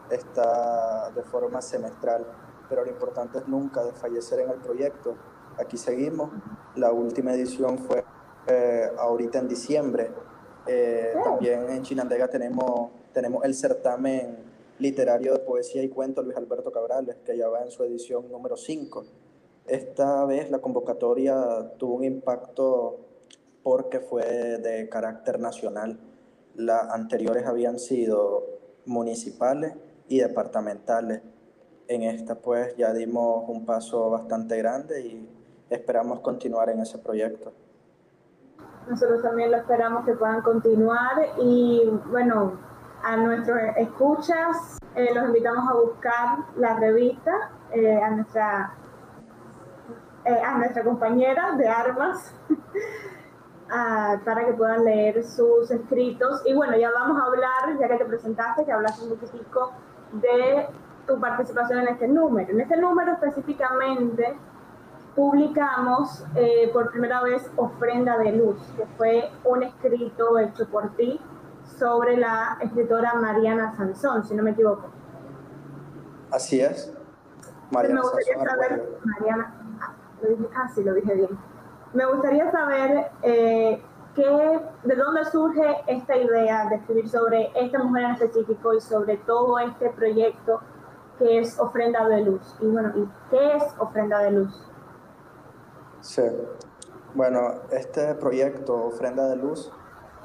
[0.09, 2.25] está de forma semestral
[2.69, 5.15] pero lo importante es nunca desfallecer en el proyecto.
[5.57, 6.31] Aquí seguimos.
[6.75, 8.03] La última edición fue
[8.47, 10.11] eh, ahorita en diciembre.
[10.67, 14.43] Eh, también en Chinandega tenemos, tenemos el certamen
[14.79, 18.57] literario de poesía y cuento Luis Alberto Cabrales, que ya va en su edición número
[18.57, 19.05] 5.
[19.67, 22.99] Esta vez la convocatoria tuvo un impacto
[23.63, 24.23] porque fue
[24.59, 25.99] de carácter nacional.
[26.55, 28.43] Las anteriores habían sido
[28.85, 29.73] municipales
[30.07, 31.21] y departamentales
[31.87, 35.29] en esta pues ya dimos un paso bastante grande y
[35.69, 37.51] esperamos continuar en ese proyecto.
[38.87, 42.59] Nosotros también lo esperamos que puedan continuar y bueno,
[43.03, 48.75] a nuestros escuchas eh, los invitamos a buscar la revista, eh, a, nuestra,
[50.25, 52.33] eh, a nuestra compañera de armas.
[53.67, 56.41] para que puedan leer sus escritos.
[56.45, 59.71] Y bueno, ya vamos a hablar, ya que te presentaste, que hablaste un poquitico
[60.13, 60.67] de
[61.07, 62.51] tu participación en este número.
[62.51, 64.37] En este número específicamente
[65.15, 71.19] publicamos eh, por primera vez Ofrenda de Luz, que fue un escrito hecho por ti
[71.77, 74.89] sobre la escritora Mariana Sansón, si no me equivoco.
[76.31, 76.93] Así es.
[77.71, 79.64] Mariana me gustaría saber, Mariana, ah,
[80.21, 81.29] lo dije, ah, sí, lo dije bien.
[81.93, 83.81] Me gustaría saber eh,
[84.15, 89.17] qué, de dónde surge esta idea de escribir sobre esta mujer en específico y sobre
[89.17, 90.61] todo este proyecto
[91.17, 92.55] que es ofrenda de luz.
[92.59, 94.67] Y bueno, ¿y qué es ofrenda de luz?
[96.01, 96.23] Sí.
[97.15, 99.71] Bueno, este proyecto, Ofrenda de Luz,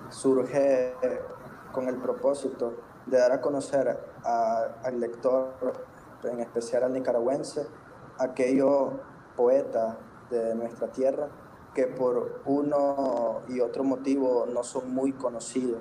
[0.09, 0.93] surge
[1.71, 2.75] con el propósito
[3.07, 5.55] de dar a conocer al lector,
[6.25, 7.65] en especial al nicaragüense,
[8.19, 8.95] aquellos
[9.37, 9.97] poetas
[10.31, 11.29] de nuestra tierra
[11.75, 15.81] que por uno y otro motivo no son muy conocidos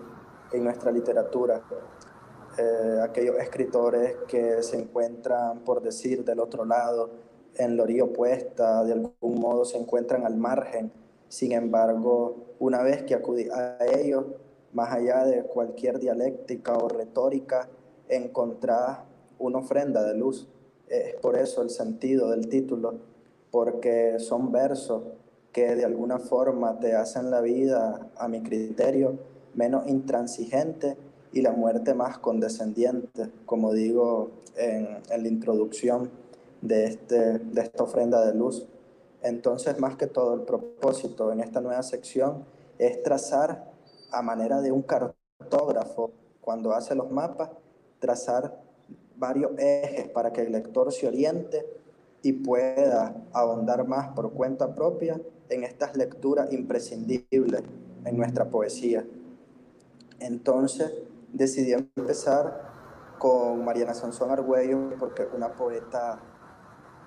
[0.51, 1.61] en nuestra literatura.
[2.57, 7.09] Eh, aquellos escritores que se encuentran, por decir, del otro lado,
[7.55, 10.91] en la orilla opuesta, de algún modo se encuentran al margen.
[11.27, 14.25] Sin embargo, una vez que acudí a ellos,
[14.73, 17.69] más allá de cualquier dialéctica o retórica,
[18.07, 19.05] encontrar
[19.37, 20.47] una ofrenda de luz.
[20.87, 22.99] Es por eso el sentido del título,
[23.51, 25.03] porque son versos
[25.51, 29.17] que de alguna forma te hacen la vida, a mi criterio,
[29.55, 30.97] menos intransigente
[31.31, 36.09] y la muerte más condescendiente, como digo en, la introducción
[36.61, 38.67] de, este, de esta ofrenda de luz.
[39.21, 42.45] Entonces, más que todo, el propósito en esta nueva sección
[42.77, 43.71] es trazar
[44.11, 47.51] a manera de un cartógrafo, cuando hace los mapas,
[47.99, 48.59] trazar
[49.17, 51.65] varios ejes para que el lector se oriente
[52.21, 57.63] y pueda ahondar más por cuenta propia en estas lecturas imprescindibles
[58.05, 59.05] en nuestra poesía.
[60.19, 60.91] Entonces,
[61.31, 62.69] decidí empezar
[63.17, 66.19] con Mariana Sansón Argüello porque es una poeta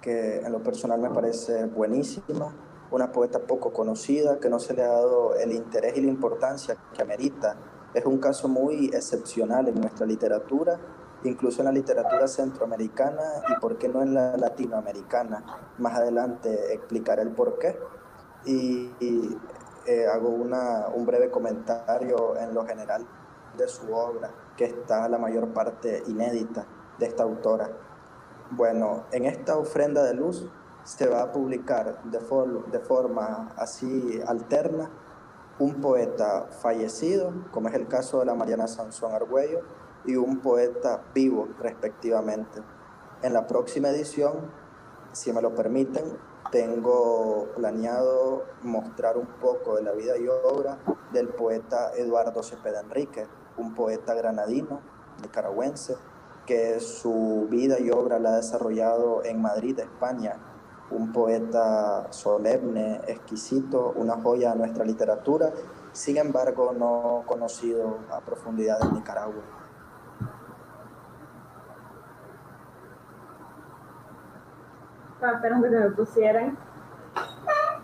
[0.00, 2.54] que en lo personal me parece buenísima,
[2.90, 6.76] una poeta poco conocida, que no se le ha dado el interés y la importancia
[6.92, 7.56] que amerita.
[7.94, 10.78] Es un caso muy excepcional en nuestra literatura,
[11.24, 15.44] incluso en la literatura centroamericana y por qué no en la latinoamericana.
[15.78, 17.78] Más adelante explicaré el por qué.
[18.44, 18.90] Y,
[19.86, 23.04] eh, hago una, un breve comentario en lo general
[23.56, 26.64] de su obra, que está la mayor parte inédita
[26.98, 27.68] de esta autora.
[28.50, 30.48] Bueno, en esta ofrenda de luz
[30.84, 32.18] se va a publicar de,
[32.70, 34.90] de forma así alterna
[35.58, 39.60] un poeta fallecido, como es el caso de la Mariana Sansón Argüello,
[40.04, 42.60] y un poeta vivo, respectivamente.
[43.22, 44.50] En la próxima edición,
[45.12, 46.04] si me lo permiten,
[46.50, 50.78] tengo planeado mostrar un poco de la vida y obra
[51.12, 54.80] del poeta Eduardo Cepeda Enrique, un poeta granadino,
[55.22, 55.96] nicaragüense,
[56.46, 60.36] que su vida y obra la ha desarrollado en Madrid, España,
[60.90, 65.52] un poeta solemne, exquisito, una joya de nuestra literatura,
[65.92, 69.61] sin embargo no conocido a profundidad en Nicaragua.
[75.22, 76.58] Ah, esperando que me pusieran.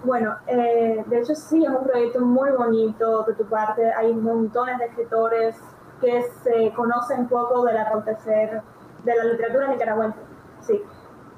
[0.03, 3.93] Bueno, eh, de hecho sí, es un proyecto muy bonito de tu parte.
[3.93, 5.57] Hay montones de escritores
[6.01, 8.61] que se conocen poco del acontecer
[9.05, 10.19] de la literatura nicaragüense.
[10.61, 10.83] Sí,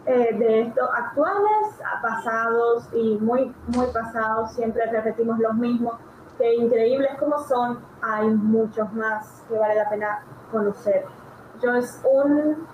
[0.06, 5.96] eh, de estos actuales a pasados y muy, muy pasados, siempre repetimos los mismos,
[6.38, 11.04] que increíbles como son, hay muchos más que vale la pena conocer.
[11.62, 12.66] Yo es un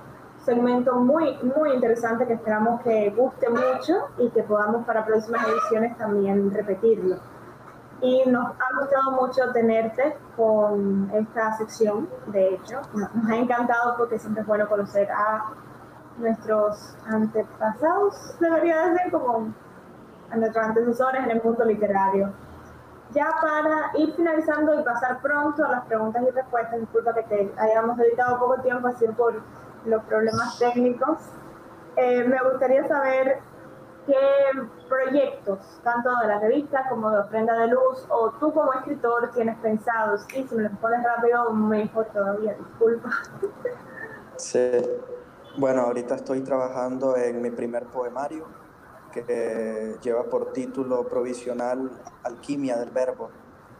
[0.47, 5.99] segmento muy, muy interesante que esperamos que guste mucho y que podamos para próximas ediciones
[5.99, 7.17] también repetirlo.
[8.01, 14.19] Y nos ha gustado mucho tenerte con esta sección, de hecho, nos ha encantado porque
[14.19, 15.51] siempre es bueno conocer a
[16.19, 19.53] nuestros antepasados, debería decir, como
[20.31, 22.33] a nuestros antecesores en el mundo literario.
[23.11, 27.53] Ya para ir finalizando y pasar pronto a las preguntas y respuestas, disculpa que te
[27.57, 29.41] hayamos dedicado poco tiempo así por
[29.87, 31.19] los problemas técnicos,
[31.97, 33.39] eh, me gustaría saber
[34.07, 34.15] qué
[34.89, 39.59] proyectos, tanto de la revista como de Ofrenda de Luz, o tú como escritor tienes
[39.59, 43.11] pensados, y si me lo respondes rápido, mejor todavía, disculpa.
[44.39, 44.83] Sí,
[45.57, 48.45] bueno, ahorita estoy trabajando en mi primer poemario
[49.11, 51.91] que lleva por título provisional
[52.23, 53.31] Alquimia del Verbo.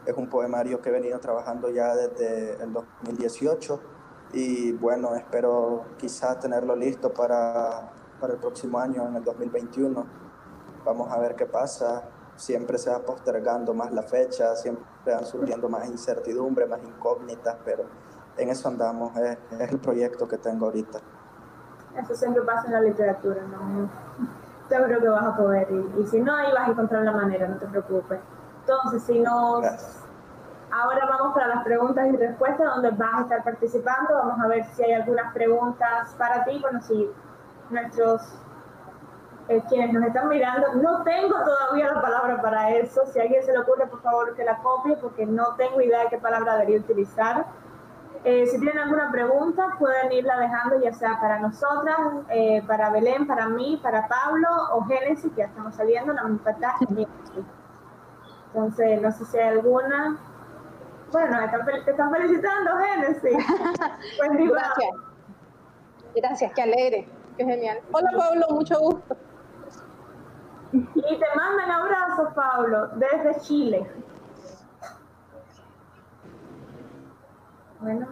[0.07, 3.79] Es un poemario que he venido trabajando ya desde el 2018
[4.33, 10.05] y bueno, espero quizás tenerlo listo para, para el próximo año, en el 2021.
[10.85, 12.03] Vamos a ver qué pasa.
[12.35, 17.85] Siempre se va postergando más la fecha, siempre van surgiendo más incertidumbre, más incógnitas, pero
[18.37, 20.99] en eso andamos, es, es el proyecto que tengo ahorita.
[21.97, 23.89] Eso siempre pasa en la literatura, ¿no?
[24.69, 27.47] Yo creo que vas a poder, y, si no, ahí vas a encontrar la manera,
[27.47, 28.19] no te preocupes.
[28.59, 29.63] Entonces, si nos...
[30.71, 34.13] Ahora vamos para las preguntas y respuestas, donde vas a estar participando.
[34.13, 36.59] Vamos a ver si hay algunas preguntas para ti.
[36.61, 37.09] Bueno, si
[37.69, 38.21] nuestros
[39.49, 43.05] eh, quienes nos están mirando, no tengo todavía la palabra para eso.
[43.05, 46.03] Si a alguien se le ocurre, por favor, que la copie, porque no tengo idea
[46.03, 47.45] de qué palabra debería utilizar.
[48.25, 51.97] Eh, si tienen alguna pregunta, pueden irla dejando ya sea para nosotras,
[52.29, 56.23] eh, para Belén, para mí, para Pablo o Génesis, que ya estamos saliendo, la
[58.47, 60.17] Entonces, no sé si hay alguna.
[61.11, 61.37] Bueno,
[61.85, 63.45] te están felicitando, Génesis.
[64.17, 64.89] Pues, Gracias.
[66.15, 67.79] Gracias, qué alegre, qué genial.
[67.91, 69.17] Hola Pablo, mucho gusto.
[70.71, 73.89] Y te mandan abrazos, Pablo, desde Chile.
[77.79, 78.07] Bueno.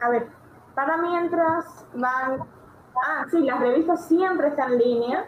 [0.00, 0.28] A ver,
[0.74, 2.40] para mientras van...
[3.04, 5.24] Ah, sí, las revistas siempre están en línea.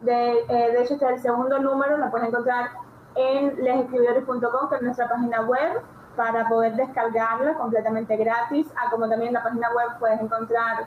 [0.00, 2.70] De, eh, de hecho, este es el segundo número, lo puedes encontrar
[3.14, 5.82] en lesescribidores.com, que es nuestra página web,
[6.16, 8.66] para poder descargarla completamente gratis.
[8.76, 10.86] Ah, como también en la página web puedes encontrar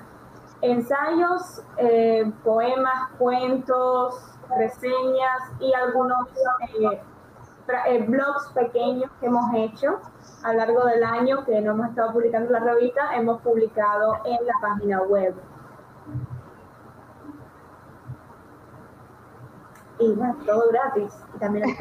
[0.62, 4.16] ensayos, eh, poemas, cuentos,
[4.58, 6.28] reseñas y algunos
[6.80, 7.02] eh,
[7.88, 10.00] eh, blogs pequeños que hemos hecho
[10.44, 14.46] a lo largo del año que no hemos estado publicando la revista, hemos publicado en
[14.46, 15.34] la página web.
[20.00, 21.14] Y bueno, todo gratis.
[21.36, 21.66] Y también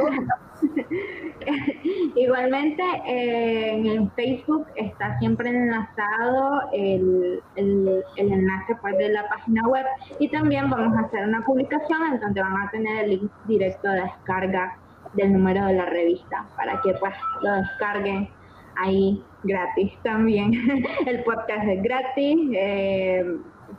[2.14, 9.66] Igualmente, eh, en Facebook está siempre enlazado el, el, el, enlace pues, de la página
[9.66, 9.84] web
[10.18, 13.88] y también vamos a hacer una publicación en donde van a tener el link directo
[13.88, 14.78] de descarga
[15.14, 18.28] del número de la revista para que pues lo descarguen
[18.76, 20.52] ahí gratis también.
[21.06, 23.24] el podcast es gratis, eh,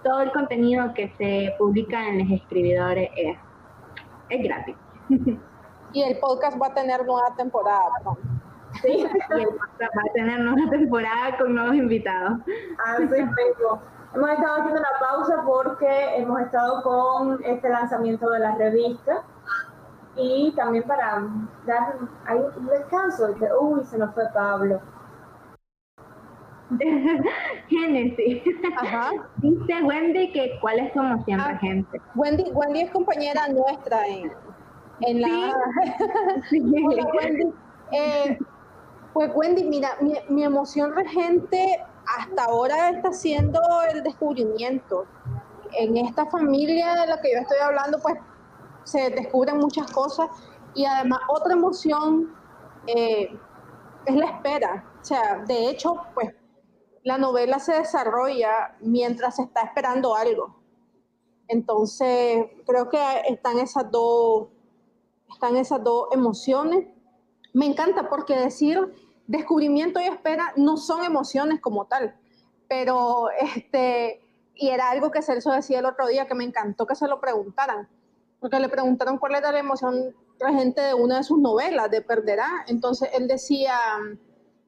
[0.04, 3.38] todo el contenido que se publica en los escribidores es,
[4.34, 4.76] es gratis.
[5.94, 7.92] y el podcast va a tener nueva temporada.
[8.82, 8.90] Sí,
[9.38, 12.40] y el podcast va a tener nueva temporada con nuevos invitados.
[12.86, 13.82] Así mismo.
[14.16, 19.24] Hemos estado haciendo una pausa porque hemos estado con este lanzamiento de la revista
[20.16, 21.24] y también para
[21.66, 21.96] dar
[22.28, 24.80] hay un descanso, de que, uy, se nos fue Pablo.
[27.70, 28.42] Génesis.
[28.78, 29.12] Ajá.
[29.38, 32.02] Dice Wendy que cuál es su emoción ah, regente.
[32.16, 34.32] Wendy, Wendy es compañera nuestra en,
[35.02, 35.56] en la...
[36.52, 37.54] Wendy.
[37.92, 38.38] Eh,
[39.14, 41.80] pues Wendy, mira, mi, mi emoción regente
[42.18, 43.60] hasta ahora está siendo
[43.92, 45.06] el descubrimiento.
[45.74, 48.16] En esta familia de la que yo estoy hablando, pues
[48.84, 50.28] se descubren muchas cosas
[50.76, 52.34] y además otra emoción
[52.88, 53.36] eh,
[54.06, 54.84] es la espera.
[55.02, 56.34] O sea, de hecho, pues
[57.04, 60.56] la novela se desarrolla mientras se está esperando algo.
[61.48, 64.48] Entonces, creo que están esas dos,
[65.32, 66.88] están esas dos emociones.
[67.54, 68.80] Me encanta porque decir
[69.28, 72.16] descubrimiento y espera no son emociones como tal,
[72.68, 74.22] pero este,
[74.56, 77.20] y era algo que Celso decía el otro día que me encantó que se lo
[77.20, 77.88] preguntaran,
[78.40, 82.66] porque le preguntaron cuál era la emoción regente de una de sus novelas, de Perderá,
[82.68, 83.78] entonces él decía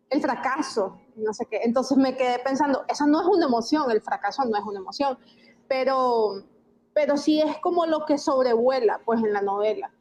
[0.10, 4.02] el fracaso, no sé qué, entonces me quedé pensando, esa no es una emoción, el
[4.02, 5.18] fracaso no es una emoción,
[5.68, 6.44] pero,
[6.94, 9.92] pero sí es como lo que sobrevuela pues en la novela.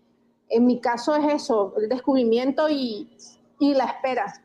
[0.48, 3.16] En mi caso es eso, el descubrimiento y,
[3.58, 4.42] y la espera.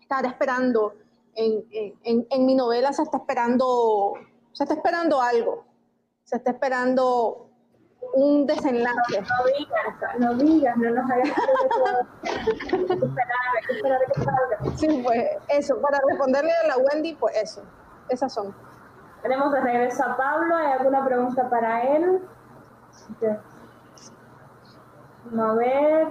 [0.00, 0.94] Estar esperando,
[1.34, 1.64] en,
[2.02, 4.14] en, en, mi novela se está esperando,
[4.52, 5.64] se está esperando algo,
[6.24, 7.49] se está esperando
[8.14, 9.20] un desenlace.
[9.20, 11.30] No, digas, no digas, no nos hagas
[12.68, 12.94] que
[13.74, 14.76] esperar, que salga.
[14.76, 17.62] Sí, pues eso, para responderle a la Wendy, pues eso,
[18.08, 18.54] esas son.
[19.22, 22.22] Tenemos de regreso a Pablo, ¿hay alguna pregunta para él?
[25.38, 26.08] A ver.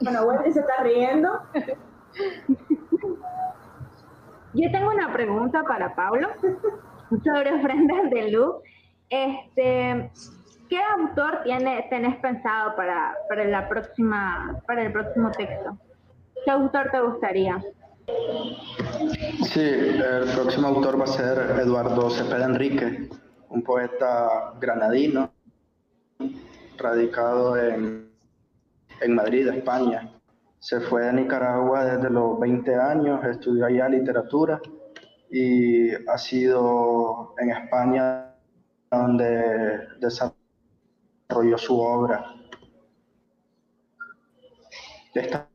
[0.00, 1.42] Bueno, Wendy se está riendo.
[4.54, 6.28] Yo tengo una pregunta para Pablo
[7.10, 8.56] sobre ofrendas de luz.
[9.10, 10.10] Este,
[10.68, 15.78] ¿Qué autor tiene, tenés pensado para, para, la próxima, para el próximo texto?
[16.44, 17.62] ¿Qué autor te gustaría?
[19.44, 23.08] Sí, el próximo autor va a ser Eduardo Cepeda Enrique,
[23.48, 25.30] un poeta granadino,
[26.78, 28.10] radicado en,
[29.00, 30.10] en Madrid, España.
[30.58, 34.60] Se fue a Nicaragua desde los 20 años, estudió allá literatura
[35.30, 38.34] y ha sido en España
[38.90, 40.35] donde desarrolló
[41.56, 42.24] su obra.
[45.14, 45.48] Está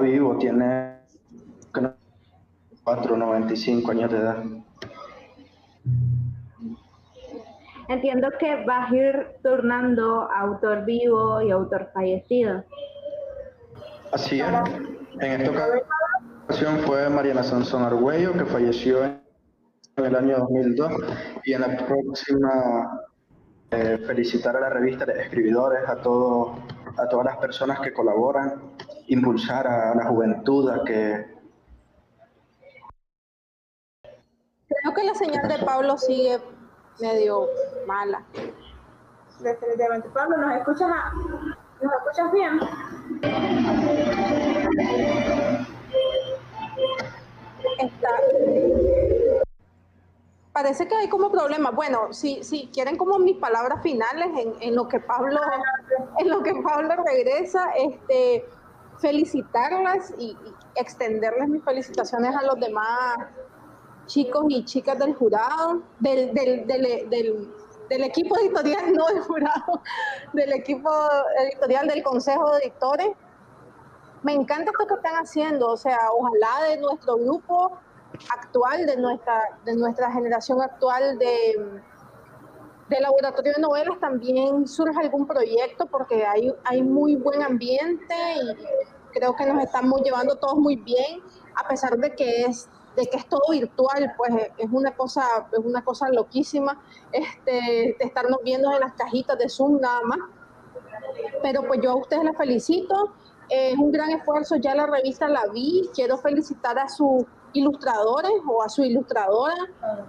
[0.00, 0.98] vivo, tiene
[2.84, 4.44] 4, 95 años de edad.
[7.88, 12.64] Entiendo que vas a ir turnando autor vivo y autor fallecido.
[14.12, 14.46] Así es.
[15.20, 15.66] En esta
[16.44, 19.20] ocasión fue Mariana Sansón Argüello, que falleció en
[19.96, 20.92] el año 2002.
[21.44, 23.04] Y en la próxima,
[23.72, 26.58] eh, felicitar a la revista de escribidores, a, todos,
[26.98, 28.74] a todas las personas que colaboran,
[29.06, 31.32] impulsar a la juventud a que...
[34.68, 36.38] Creo que la señal de Pablo sigue
[37.00, 37.46] medio
[37.86, 38.22] mala.
[39.40, 40.10] Definitivamente.
[40.10, 40.88] Pablo, ¿nos escuchas,
[41.80, 42.60] ¿nos escuchas bien?
[50.62, 51.72] Parece que hay como problema.
[51.72, 54.28] Bueno, si, si quieren como mis palabras finales
[54.60, 55.40] en, lo que Pablo,
[56.18, 58.46] en lo que Pablo regresa, este,
[59.00, 60.36] felicitarlas y,
[60.76, 63.16] extenderles mis felicitaciones a los demás
[64.06, 67.52] chicos y chicas del jurado, del, del, del,
[67.90, 69.82] del equipo editorial, no del jurado,
[70.32, 70.90] del equipo
[71.40, 73.08] editorial del Consejo de Editores.
[74.22, 77.80] Me encanta esto que están haciendo, o sea, ojalá de nuestro grupo
[78.34, 81.80] actual, de nuestra, de nuestra generación actual de,
[82.88, 89.12] de laboratorio de novelas también surja algún proyecto porque hay, hay muy buen ambiente y
[89.12, 91.22] creo que nos estamos llevando todos muy bien,
[91.54, 95.58] a pesar de que es de que es todo virtual, pues es una cosa, es
[95.58, 96.78] una cosa loquísima,
[97.10, 100.18] este, de estarnos viendo en las cajitas de Zoom nada más.
[101.42, 103.14] Pero pues yo a ustedes les felicito,
[103.48, 108.62] es un gran esfuerzo, ya la revista la vi, quiero felicitar a sus ilustradores o
[108.62, 109.56] a su ilustradora,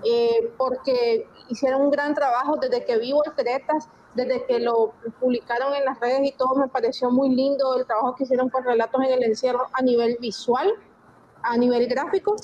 [0.03, 5.85] eh, porque hicieron un gran trabajo desde que vivo Tretas, desde que lo publicaron en
[5.85, 9.11] las redes y todo, me pareció muy lindo el trabajo que hicieron con relatos en
[9.11, 10.71] el encierro a nivel visual,
[11.41, 12.35] a nivel gráfico.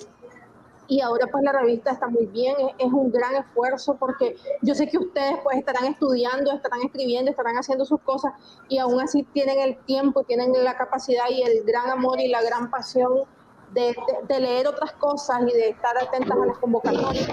[0.88, 4.88] Y ahora pues la revista está muy bien, es, un gran esfuerzo porque yo sé
[4.88, 8.34] que ustedes pues estarán estudiando, estarán escribiendo, estarán haciendo sus cosas
[8.70, 12.42] y aún así tienen el tiempo, tienen la capacidad y el gran amor y la
[12.42, 13.26] gran pasión
[13.74, 17.28] de, leer otras cosas y de estar atentas a las convocatorias.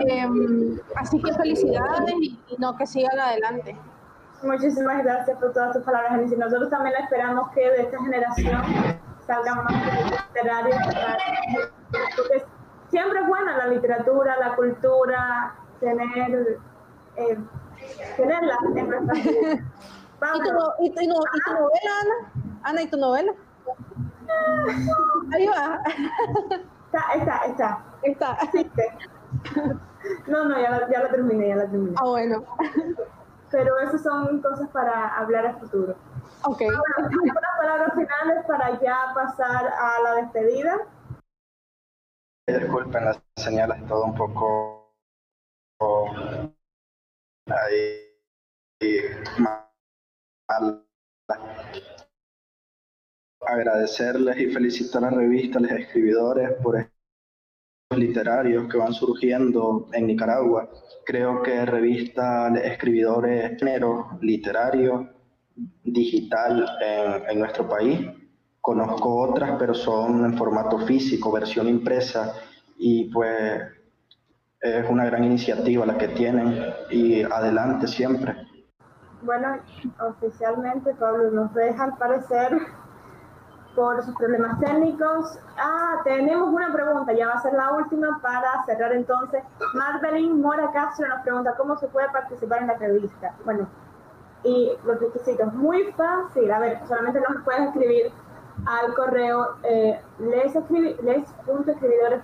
[0.00, 3.76] Em, así que felicidades y, no, que sigan adelante.
[4.42, 8.62] Muchísimas gracias por todas tus palabras, y Nosotros también esperamos que de esta generación
[9.26, 9.74] salgan más
[10.34, 10.76] literarios
[12.16, 12.44] porque
[12.88, 16.58] siempre es buena la literatura, la cultura, tener,
[17.16, 17.38] eh,
[18.16, 19.64] tenerla en nuestra vida.
[20.34, 22.32] ¿Y tu, y, tu, y tu novela, Ana?
[22.62, 23.32] Ana, ¿y tu novela?
[25.32, 25.80] Ahí va.
[26.86, 27.84] Está, está, está.
[28.02, 28.38] Está.
[30.26, 31.94] No, no, ya la, ya la terminé, ya la terminé.
[32.00, 32.44] Ah, bueno.
[33.50, 35.94] Pero esas son cosas para hablar a futuro.
[36.44, 36.62] Ok.
[36.62, 37.10] Ahora,
[37.60, 40.78] palabras finales para ya pasar a la despedida.
[42.46, 44.94] Disculpen, las señales todo un poco
[47.46, 48.10] ahí
[50.48, 50.84] mal.
[53.50, 59.88] Agradecerles y felicitar a la revista, a los escribidores por estos literarios que van surgiendo
[59.92, 60.70] en Nicaragua.
[61.04, 65.10] Creo que revista escribidores género literario
[65.82, 68.08] digital en, en nuestro país.
[68.60, 72.34] Conozco otras, pero son en formato físico, versión impresa,
[72.78, 73.62] y pues
[74.60, 78.36] es una gran iniciativa la que tienen y adelante siempre.
[79.22, 79.58] Bueno,
[80.00, 82.56] oficialmente Pablo nos deja al parecer
[83.74, 85.38] por sus problemas técnicos.
[85.56, 89.42] Ah, tenemos una pregunta, ya va a ser la última para cerrar entonces.
[89.74, 93.34] Marvelin Mora Castro nos pregunta cómo se puede participar en la revista.
[93.44, 93.68] Bueno,
[94.42, 96.50] y los requisitos, muy fácil.
[96.50, 98.12] A ver, solamente nos puedes escribir
[98.66, 102.22] al correo eh, les.escribidores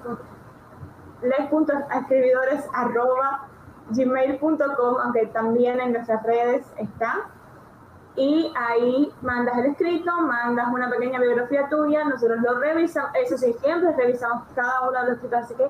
[1.23, 3.49] les.escribidores arroba
[3.91, 7.31] gmail.com, aunque también en nuestras redes está.
[8.17, 13.55] Y ahí mandas el escrito, mandas una pequeña biografía tuya, nosotros lo revisamos, eso sí,
[13.61, 15.69] siempre revisamos cada uno de los escritos, así que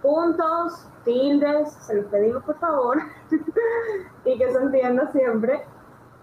[0.00, 2.98] puntos, tildes, se los pedimos por favor,
[4.24, 5.66] y que se entienda siempre.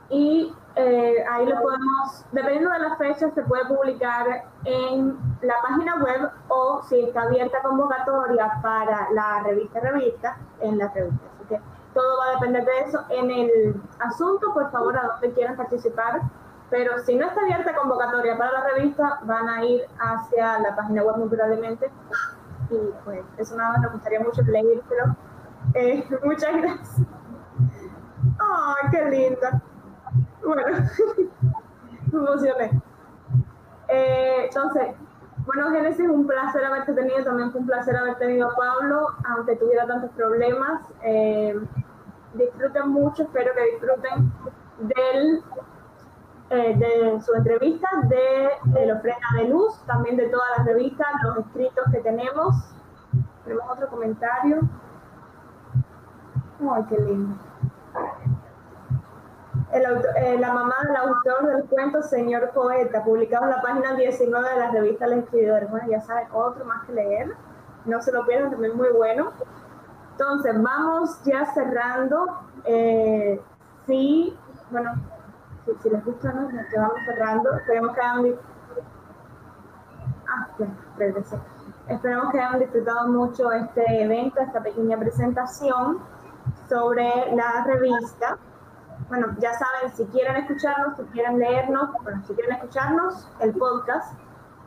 [0.10, 5.96] Y eh, ahí lo podemos, dependiendo de las fechas, se puede publicar en la página
[6.04, 11.26] web o si está abierta convocatoria para la revista revista, en la revista.
[11.36, 11.62] Así que
[11.94, 13.04] todo va a depender de eso.
[13.10, 16.22] En el asunto, por favor, a donde quieran participar.
[16.70, 21.04] Pero si no está abierta convocatoria para la revista, van a ir hacia la página
[21.04, 21.92] web muy probablemente.
[22.70, 25.16] Y pues eso nada más nos gustaría mucho leerlo.
[25.74, 26.98] Eh, muchas gracias.
[28.40, 29.62] ¡Ay, qué linda!
[30.44, 30.64] Bueno,
[32.12, 32.82] me emocioné.
[33.90, 34.96] Eh, entonces,
[35.46, 39.56] bueno, Génesis, un placer haberte tenido, también fue un placer haber tenido a Pablo, aunque
[39.56, 40.82] tuviera tantos problemas.
[41.04, 41.60] Eh,
[42.34, 44.32] disfruten mucho, espero que disfruten
[44.80, 45.44] del,
[46.50, 51.38] eh, de su entrevista, de, de Ofrenda de Luz, también de todas las revistas, los
[51.38, 52.56] escritos que tenemos.
[53.44, 54.60] Tenemos otro comentario.
[56.70, 57.36] Ay, qué lindo
[59.74, 64.56] eh, la mamá del autor del cuento Señor Poeta, publicado en la página 19 de
[64.58, 65.70] la revista Los Escribidores.
[65.70, 67.34] Bueno, ya saben, otro más que leer.
[67.86, 69.32] No se lo pierdan, también muy bueno.
[70.22, 72.28] Entonces, vamos ya cerrando.
[72.66, 73.42] Eh,
[73.88, 74.38] sí,
[74.70, 74.92] bueno,
[75.82, 76.48] si, les gusta, ¿no?
[76.48, 77.56] Que vamos cerrando.
[77.56, 78.36] Esperemos que hayan...
[80.28, 80.48] Ah.
[81.88, 85.98] Esperemos que hayan disfrutado mucho este evento, esta pequeña presentación
[86.70, 88.38] sobre la revista
[89.10, 94.14] bueno, ya saben, si quieren escucharnos, si quieren leernos, bueno, si quieren escucharnos, el podcast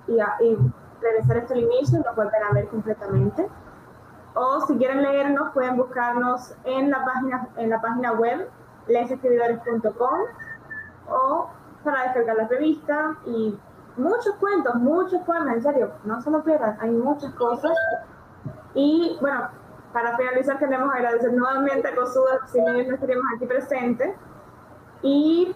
[0.07, 0.59] y, y
[1.01, 3.49] regresar esto al inicio, lo pueden ver completamente.
[4.35, 8.49] O si quieren leernos, pueden buscarnos en la página, en la página web
[8.89, 10.21] lesescribidores.com
[11.09, 11.51] o
[11.85, 13.59] para descargar la revista y
[13.97, 17.73] muchos cuentos, muchos poemas, en serio, no se lo pierdan, hay muchas cosas.
[18.75, 19.49] Y bueno,
[19.93, 24.17] para finalizar queremos agradecer nuevamente a Cosuda, si no estaríamos aquí presentes,
[25.03, 25.55] y,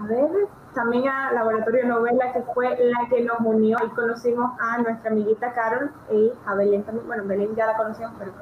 [0.00, 0.30] a ver,
[0.78, 5.52] también a Laboratorio Novela, que fue la que nos unió y conocimos a nuestra amiguita
[5.52, 7.04] Carol y a Belén también.
[7.08, 8.32] Bueno, Belén ya la conocíamos, pero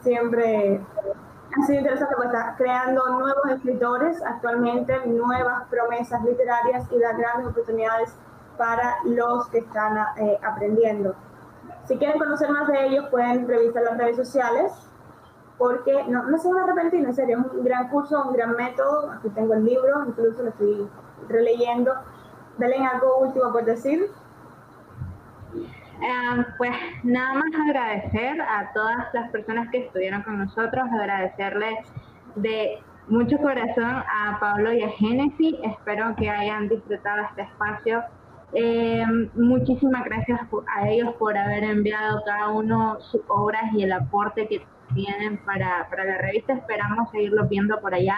[0.00, 0.80] siempre
[1.56, 7.46] ha sido interesante porque está creando nuevos escritores actualmente, nuevas promesas literarias y da grandes
[7.52, 8.12] oportunidades
[8.56, 11.14] para los que están eh, aprendiendo.
[11.84, 14.72] Si quieren conocer más de ellos, pueden revisar las redes sociales
[15.56, 18.56] porque no, no se van a arrepentir, en serio, es un gran curso, un gran
[18.56, 20.88] método, aquí tengo el libro, incluso lo estoy
[21.28, 21.92] releyendo.
[22.58, 24.10] Belén, algo último por decir.
[26.00, 31.78] Eh, pues nada más agradecer a todas las personas que estuvieron con nosotros, agradecerles
[32.36, 38.04] de mucho corazón a Pablo y a Génesis, espero que hayan disfrutado este espacio.
[38.52, 40.40] Eh, muchísimas gracias
[40.74, 45.86] a ellos por haber enviado cada uno sus obras y el aporte que tienen para,
[45.90, 46.54] para la revista.
[46.54, 48.16] Esperamos seguirlo viendo por allá,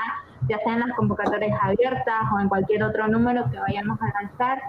[0.48, 4.60] ya sea en las convocatorias abiertas o en cualquier otro número que vayamos a lanzar.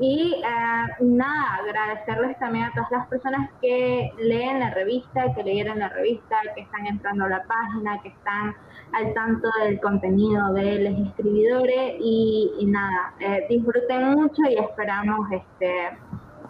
[0.00, 5.80] Y eh, nada, agradecerles también a todas las personas que leen la revista, que leyeron
[5.80, 8.54] la revista, que están entrando a la página, que están
[8.92, 15.98] al tanto del contenido de los escribidores y, nada, eh, disfruten mucho y esperamos este,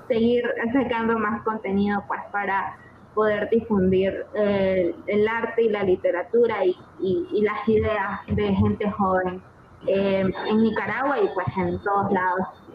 [0.08, 0.44] seguir
[0.74, 2.76] sacando más contenido pues para
[3.14, 9.42] poder difundir eh, el arte y la literatura y, y, las ideas de gente joven
[9.86, 12.67] en Nicaragua y pues en todos lados.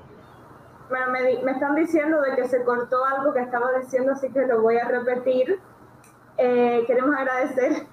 [0.89, 4.45] Bueno, me, me, están diciendo de que se cortó algo que estaba diciendo, así que
[4.45, 5.59] lo voy a repetir.
[6.37, 7.87] Eh, queremos agradecer,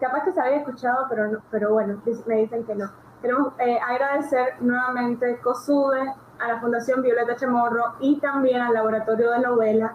[0.00, 2.90] capaz que se había escuchado, pero, pero bueno, me dicen que no.
[3.20, 6.12] Queremos eh, agradecer nuevamente COSUDE,
[6.42, 9.94] a la Fundación Violeta Chamorro y también al Laboratorio de Novela,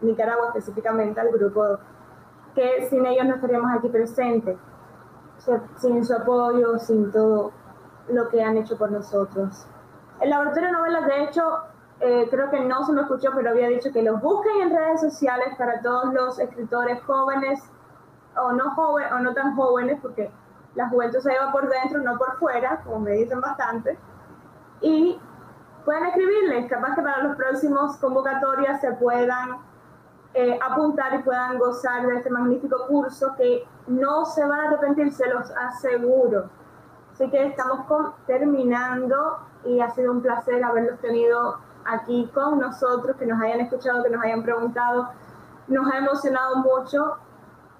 [0.00, 1.78] Nicaragua específicamente, al grupo,
[2.54, 4.56] que sin ellos no estaríamos aquí presentes,
[5.78, 7.52] sin su apoyo, sin todo
[8.08, 9.66] lo que han hecho por nosotros.
[10.20, 11.42] El Laboratorio de Novelas, de hecho,
[12.00, 15.00] eh, creo que no se me escuchó, pero había dicho que los busquen en redes
[15.00, 17.60] sociales para todos los escritores jóvenes
[18.36, 20.30] o no jóvenes o no tan jóvenes, porque
[20.74, 23.98] la juventud se lleva por dentro, no por fuera, como me dicen bastante.
[24.80, 25.20] Y
[25.84, 29.58] pueden escribirles, capaz que para los próximos convocatorias se puedan
[30.34, 35.12] eh, apuntar y puedan gozar de este magnífico curso que no se van a arrepentir,
[35.12, 36.48] se los aseguro.
[37.12, 37.80] Así que estamos
[38.26, 44.02] terminando y ha sido un placer haberlos tenido aquí con nosotros, que nos hayan escuchado,
[44.02, 45.08] que nos hayan preguntado.
[45.66, 47.16] Nos ha emocionado mucho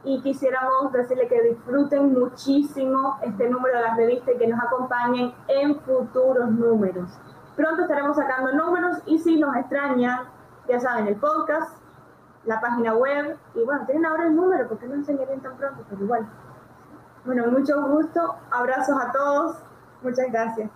[0.04, 5.34] y quisiéramos decirle que disfruten muchísimo este número de la revista y que nos acompañen
[5.48, 7.10] en futuros números.
[7.56, 10.20] Pronto estaremos sacando números y si nos extrañan,
[10.68, 11.76] ya saben, el podcast,
[12.44, 16.02] la página web y bueno, tienen ahora el número porque no enseñarían tan pronto, pero
[16.02, 16.28] igual.
[17.24, 19.56] Bueno, mucho gusto, abrazos a todos,
[20.02, 20.70] muchas gracias.